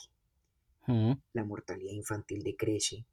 [1.33, 3.05] la mortalidad infantil decrece,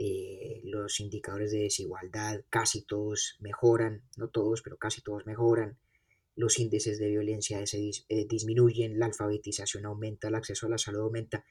[0.00, 5.76] eh, los indicadores de desigualdad casi todos mejoran, no todos, pero casi todos mejoran,
[6.36, 10.78] los índices de violencia se dis- eh, disminuyen, la alfabetización aumenta, el acceso a la
[10.78, 11.44] salud aumenta.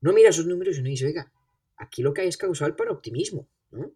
[0.00, 1.30] No mira esos números y uno dice, oiga,
[1.76, 3.92] aquí lo que hay es causal para optimismo, ¿no?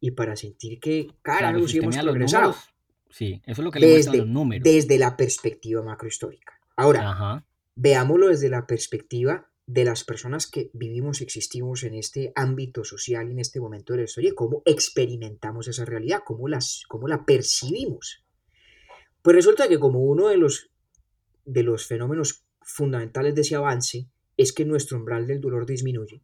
[0.00, 2.42] Y para sentir que, Claro, carajo, si sí usted hemos progresado.
[2.46, 2.74] números,
[3.10, 4.64] sí, eso es lo que le muestran Desde, los números.
[4.64, 6.58] desde la perspectiva macrohistórica.
[6.76, 7.46] Ahora, Ajá.
[7.76, 13.28] veámoslo desde la perspectiva de las personas que vivimos y existimos en este ámbito social
[13.28, 17.24] y en este momento de la historia, cómo experimentamos esa realidad, cómo, las, cómo la
[17.24, 18.24] percibimos.
[19.22, 20.70] Pues resulta que como uno de los,
[21.44, 26.22] de los fenómenos fundamentales de ese avance es que nuestro umbral del dolor disminuye.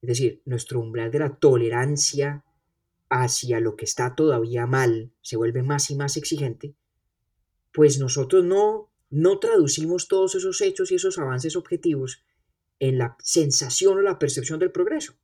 [0.00, 2.44] Es decir, nuestro umbral de la tolerancia
[3.10, 6.74] hacia lo que está todavía mal se vuelve más y más exigente,
[7.72, 12.24] pues nosotros no, no traducimos todos esos hechos y esos avances objetivos
[12.88, 15.14] en la sensación o la percepción del progreso.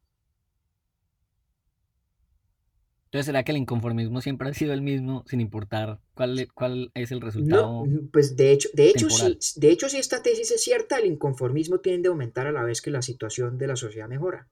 [3.08, 6.90] Entonces, ¿será que el inconformismo siempre ha sido el mismo, sin importar cuál, e- cuál
[6.94, 7.90] es el No, resultado?
[8.12, 11.80] pues de hecho, de hecho, sí, de hecho, si esta tesis es cierta, el inconformismo
[11.80, 14.48] tiende a aumentar a la vez que la situación de la sociedad mejora.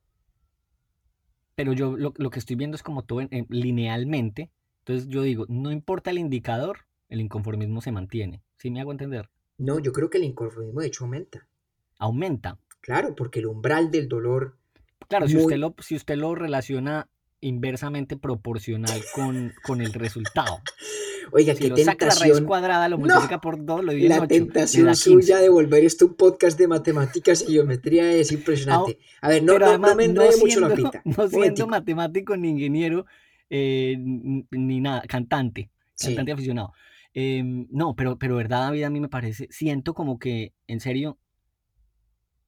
[1.56, 4.50] Pero yo lo, lo que estoy viendo es como todo en- en- linealmente.
[4.80, 8.42] Entonces yo digo, no importa el indicador, el inconformismo se mantiene.
[8.56, 9.28] ¿Sí me hago entender?
[9.58, 11.46] No, yo creo que el inconformismo de hecho aumenta.
[12.00, 12.58] Aumenta.
[12.80, 14.56] Claro, porque el umbral del dolor,
[15.08, 17.08] Claro, si usted lo, si usted lo relaciona
[17.40, 20.60] inversamente proporcional con, con el resultado.
[21.32, 23.04] oiga, Si qué lo saca la raíz tentación, cuadrada, lo No.
[23.06, 25.42] multiplica por 2, lo divide la 8, le tentación suya 15.
[25.42, 28.98] de volver esto un podcast de matemáticas y geometría es impresionante.
[29.20, 31.02] A ver, no, Pero no, además, no me no mucho la siendo, pita.
[31.04, 33.06] no siendo matemático ni ingeniero,
[33.50, 36.06] eh, ni nada, cantante, Sí.
[36.08, 36.72] cantante aficionado.
[37.14, 41.18] Em, no, pero, pero verdad, David, a mí me parece, siento como que, en serio,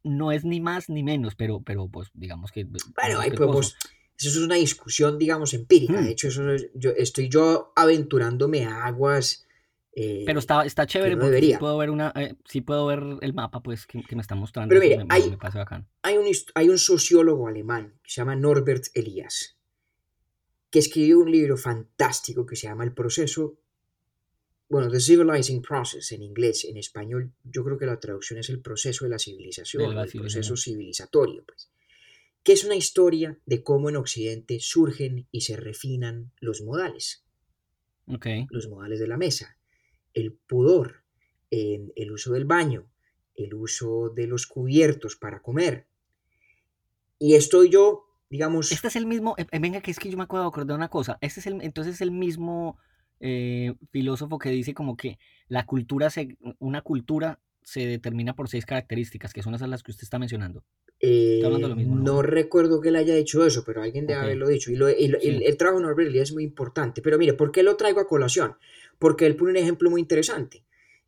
[0.02, 2.64] no es ni más ni menos, pero, pero pues digamos que...
[2.64, 3.76] Bueno, ahí podemos,
[4.18, 6.00] eso es una discusión, digamos, empírica.
[6.00, 6.04] Hmm.
[6.04, 9.46] De hecho, eso es- yo, estoy yo aventurándome a aguas.
[9.94, 13.02] eh, Pero está, está chévere no porque sí puedo ver una, eh, sí puedo ver
[13.20, 14.68] el mapa pues que, que me está mostrando.
[14.70, 15.38] Pero mire, me, hay- me
[16.02, 19.56] hay, un, hay un sociólogo alemán que se llama Norbert Elias,
[20.70, 23.58] que escribió un libro fantástico que se llama El proceso,
[24.70, 28.60] bueno, The Civilizing Process en inglés, en español yo creo que la traducción es el
[28.60, 31.72] proceso de la civilización, De la el proceso civilizatorio, pues,
[32.44, 37.24] que es una historia de cómo en Occidente surgen y se refinan los modales.
[38.06, 38.26] Ok.
[38.50, 39.56] los modales de la mesa,
[40.14, 41.04] el pudor,
[41.50, 42.90] en el uso del baño,
[43.36, 45.86] el uso de los cubiertos para comer.
[47.18, 50.16] Y estoy yo, digamos, Este es el mismo, eh, eh, venga, que es que yo
[50.16, 51.18] me acuerdo de una cosa.
[51.20, 52.78] Este es el, entonces es el mismo
[53.20, 55.18] eh, filósofo que dice como que
[55.48, 59.90] la cultura, se, una cultura se determina por seis características, que son esas las que
[59.92, 60.64] usted está mencionando.
[61.02, 62.02] eh, hablando de lo mismo, ¿no?
[62.02, 64.70] no recuerdo que él haya dicho eso, pero alguien debe haberlo dicho.
[64.70, 65.44] Y lo- y lo- el, Sí.
[65.46, 67.00] el trabajo de Norbert es muy importante.
[67.00, 68.56] Pero mire, ¿por qué lo traigo a colación?
[68.98, 70.62] Porque él pone un ejemplo muy interesante.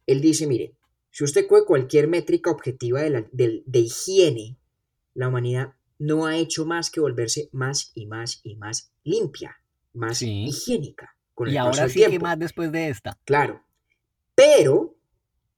[0.06, 0.72] Él dice, mire,
[1.10, 4.56] si usted coge cualquier métrica objetiva de, la- de higiene,
[5.14, 9.56] la humanidad no ha hecho más que volverse más y más y más limpia,
[9.92, 10.44] más Sí.
[10.46, 11.14] higiénica.
[11.34, 13.18] Con el Y ahora sí que más después de esta.
[13.24, 13.62] Claro.
[14.34, 14.94] Pero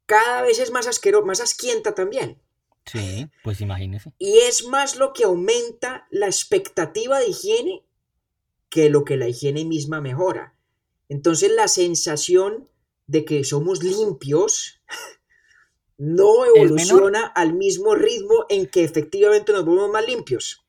[0.06, 2.40] cada vez es más asquerosa, más asquienta también.
[2.86, 4.12] Sí, pues imagínese.
[4.18, 7.84] Y es más lo que aumenta la expectativa de higiene
[8.68, 10.54] que lo que la higiene misma mejora.
[11.08, 12.68] Entonces la sensación
[13.06, 14.82] de que somos limpios
[15.96, 20.64] no evoluciona al mismo ritmo en que efectivamente nos volvemos más limpios.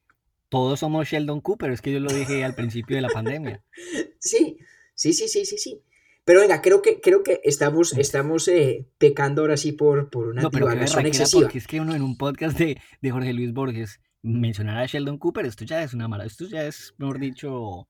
[0.49, 3.64] Todos somos Sheldon Cooper, es que yo lo dije al principio de la pandemia.
[4.20, 4.58] Sí,
[4.96, 5.82] sí, sí, sí, sí, sí.
[6.24, 10.41] Pero venga, creo que, creo que estamos, estamos eh, pecando ahora sí por, por una
[10.41, 11.43] No, pero divagación excesiva.
[11.43, 15.20] porque es que uno en un podcast de, de Jorge Luis Borges mencionar a Sheldon
[15.20, 17.88] Cooper, esto ya es una mala, esto ya es, mejor dicho,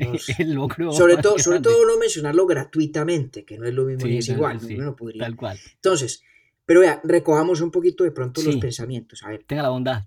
[0.00, 0.92] Nos- el logro.
[0.92, 4.28] sobre todo, sobre todo no mencionarlo gratuitamente, que no es lo mismo Sí, ni es
[4.30, 4.60] no, igual.
[4.62, 5.58] sí, uno podría- Tal cual.
[5.74, 6.22] Entonces,
[6.64, 8.60] pero vea, recojamos un poquito de pronto los Sí.
[8.60, 9.22] pensamientos.
[9.24, 10.04] A ver, Tenga la bondad.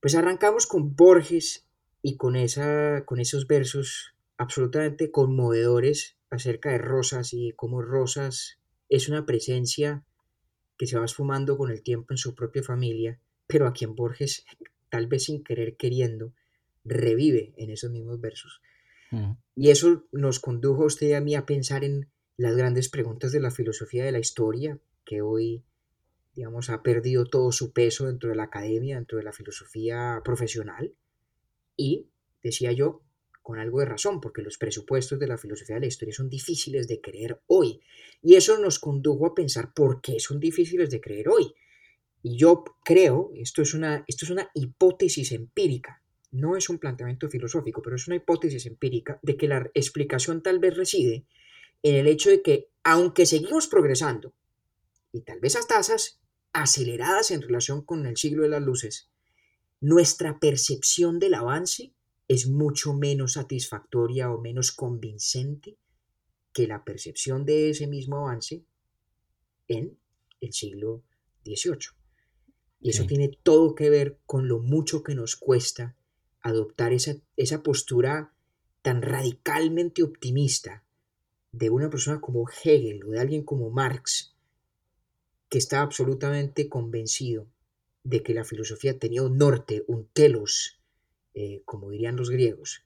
[0.00, 1.66] pues arrancamos con Borges
[2.02, 9.10] y con, esa, con esos versos absolutamente conmovedores acerca de Rosas y cómo Rosas es
[9.10, 10.02] una presencia
[10.78, 14.46] que se va esfumando con el tiempo en su propia familia, pero a quien Borges,
[14.88, 16.32] tal vez sin querer queriendo,
[16.84, 18.62] revive en esos mismos versos.
[19.56, 23.32] Y eso nos condujo a usted y a mí a pensar en las grandes preguntas
[23.32, 25.64] de la filosofía de la historia, que hoy,
[26.34, 30.94] digamos, ha perdido todo su peso dentro de la academia, dentro de la filosofía profesional.
[31.76, 32.06] Y,
[32.42, 33.02] decía yo,
[33.50, 36.86] con algo de razón, porque los presupuestos de la filosofía de la historia son difíciles
[36.86, 37.80] de creer hoy.
[38.22, 41.52] Y eso nos condujo a pensar por qué son difíciles de creer hoy.
[42.22, 47.28] Y yo creo, esto es una, esto es una hipótesis empírica, no es un planteamiento
[47.28, 51.26] filosófico, pero es una hipótesis empírica de que la explicación tal vez reside
[51.82, 54.32] en el hecho de que, aunque seguimos progresando,
[55.10, 56.20] y tal vez a tasas
[56.52, 59.10] aceleradas en relación con el siglo de las luces,
[59.80, 61.92] nuestra percepción del avance
[62.30, 65.76] es mucho menos satisfactoria o menos convincente
[66.52, 68.64] que la percepción de ese mismo avance
[69.66, 69.98] en
[70.40, 71.02] el siglo
[71.44, 71.88] XVIII.
[72.82, 73.08] Y eso Sí.
[73.08, 75.96] tiene todo que ver con lo mucho que nos cuesta
[76.40, 78.32] adoptar esa, esa postura
[78.82, 80.84] tan radicalmente optimista
[81.50, 84.36] de una persona como Hegel o de alguien como Marx,
[85.48, 87.48] que está absolutamente convencido
[88.04, 90.79] de que la filosofía tenía un norte, un telos,
[91.34, 92.84] eh, como dirían los griegos,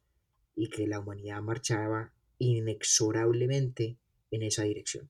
[0.55, 3.97] y que la humanidad marchaba inexorablemente
[4.31, 5.09] en esa dirección.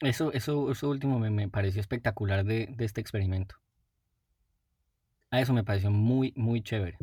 [0.00, 3.56] Eso, eso, eso último me, me pareció espectacular de, de este experimento.
[5.30, 6.98] A eso me pareció muy, muy chévere.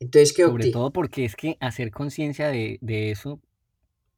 [0.00, 0.72] Entonces, ¿qué Sobre opté?
[0.72, 3.40] todo porque es que hacer conciencia de, de eso,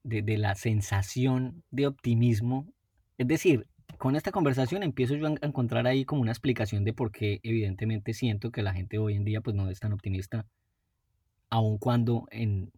[0.05, 2.73] de, de la sensación de optimismo,
[3.19, 3.67] es decir,
[3.99, 7.13] con esta conversación empiezo yo a en- a encontrar ahí como una explicación de por
[7.13, 10.47] qué evidentemente siento que la gente hoy en día pues no es tan optimista,
[11.51, 12.73] aun cuando en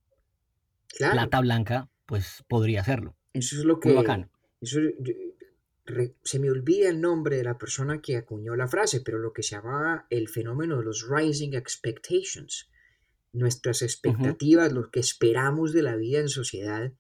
[0.89, 3.17] Claro, plata blanca pues podría serlo.
[3.33, 3.95] eso es lo Muy que...
[3.95, 4.29] bacano.
[4.61, 5.15] Eso, yo-
[5.87, 9.33] re- se me olvida el nombre de la persona que acuñó la frase, pero lo
[9.33, 12.71] que se llamaba el fenómeno de los rising expectations.
[13.33, 16.93] Nuestras expectativas, lo que esperamos de la vida en sociedad,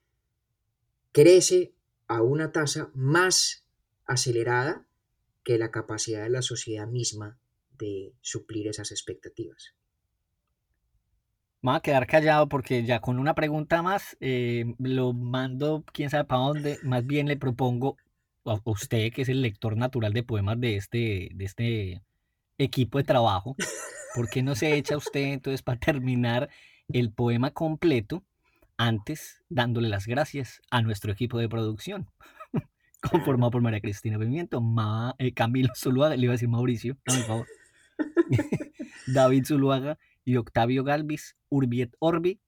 [1.12, 1.74] crece
[2.08, 3.63] a una tasa más
[4.07, 4.86] acelerada
[5.42, 7.38] que la capacidad de la sociedad misma
[7.78, 9.74] de suplir esas expectativas.
[11.61, 16.11] Me voy a quedar callado porque ya con una pregunta más eh, lo mando quién
[16.11, 16.78] sabe para dónde.
[16.82, 17.96] Más bien le propongo
[18.44, 22.02] a usted, que es el lector natural de poemas de este, de este
[22.59, 23.57] equipo de trabajo,
[24.14, 26.50] ¿por qué no se echa usted entonces para terminar
[26.88, 28.22] el poema completo
[28.76, 32.11] antes dándole las gracias a nuestro equipo de producción?
[33.11, 37.22] Conformado por María Cristina Pimiento, Ma, eh, Camilo Zuluaga, le iba a decir Mauricio, mi
[37.22, 37.46] favor,
[39.07, 42.38] David Zuluaga y Octavio Galvis, Urbiet Orbi.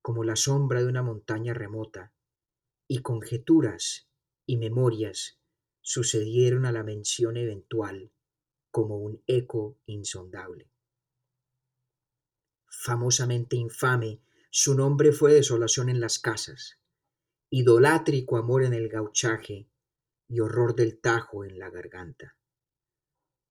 [0.01, 2.14] como la sombra de una montaña remota,
[2.88, 4.08] y conjeturas
[4.46, 5.40] y memorias
[5.82, 8.12] sucedieron a la mención eventual
[8.72, 10.70] como un eco insondable.
[12.68, 16.80] Famosamente infame, su nombre fue desolación en las casas,
[17.50, 19.68] idolátrico amor en el gauchaje
[20.28, 22.36] y horror del tajo en la garganta.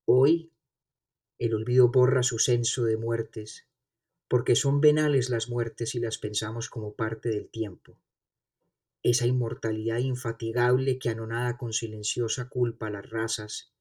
[0.04, 0.52] Hoy
[1.38, 3.66] el olvido borra su censo de muertes,
[4.28, 7.98] porque son venales las muertes y las pensamos como parte del tiempo.
[9.04, 13.74] Esa inmortalidad infatigable que anonada con silenciosa culpa a las razas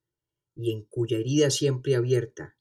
[0.54, 2.58] y en cuya herida siempre abierta,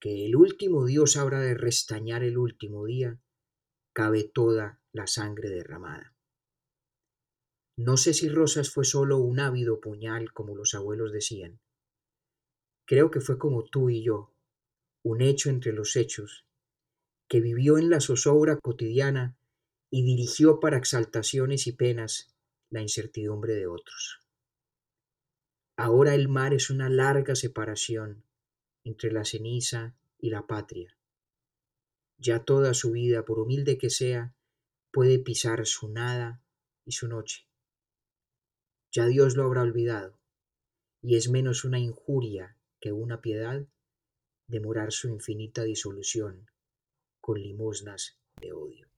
[0.00, 3.20] que el último Dios habrá de restañar el último día,
[3.94, 6.16] cabe toda la sangre derramada.
[7.78, 11.60] No sé si Rosas fue solo un ávido puñal, como los abuelos decían.
[12.84, 14.34] Creo que fue como tú y yo,
[15.04, 16.46] un hecho entre los hechos,
[17.28, 19.36] que vivió en la zozobra cotidiana
[19.90, 22.34] y dirigió para exaltaciones y penas
[22.70, 24.20] la incertidumbre de otros.
[25.76, 28.24] Ahora el mar es una larga separación
[28.84, 30.96] entre la ceniza y la patria,
[32.18, 34.34] ya toda su vida, por humilde que sea,
[34.90, 36.42] puede pisar su nada
[36.84, 37.46] y su noche.
[38.90, 40.18] Ya Dios lo habrá olvidado,
[41.02, 43.66] y es menos una injuria que una piedad
[44.46, 46.50] demorar su infinita disolución
[47.20, 48.88] con limosnas de odio.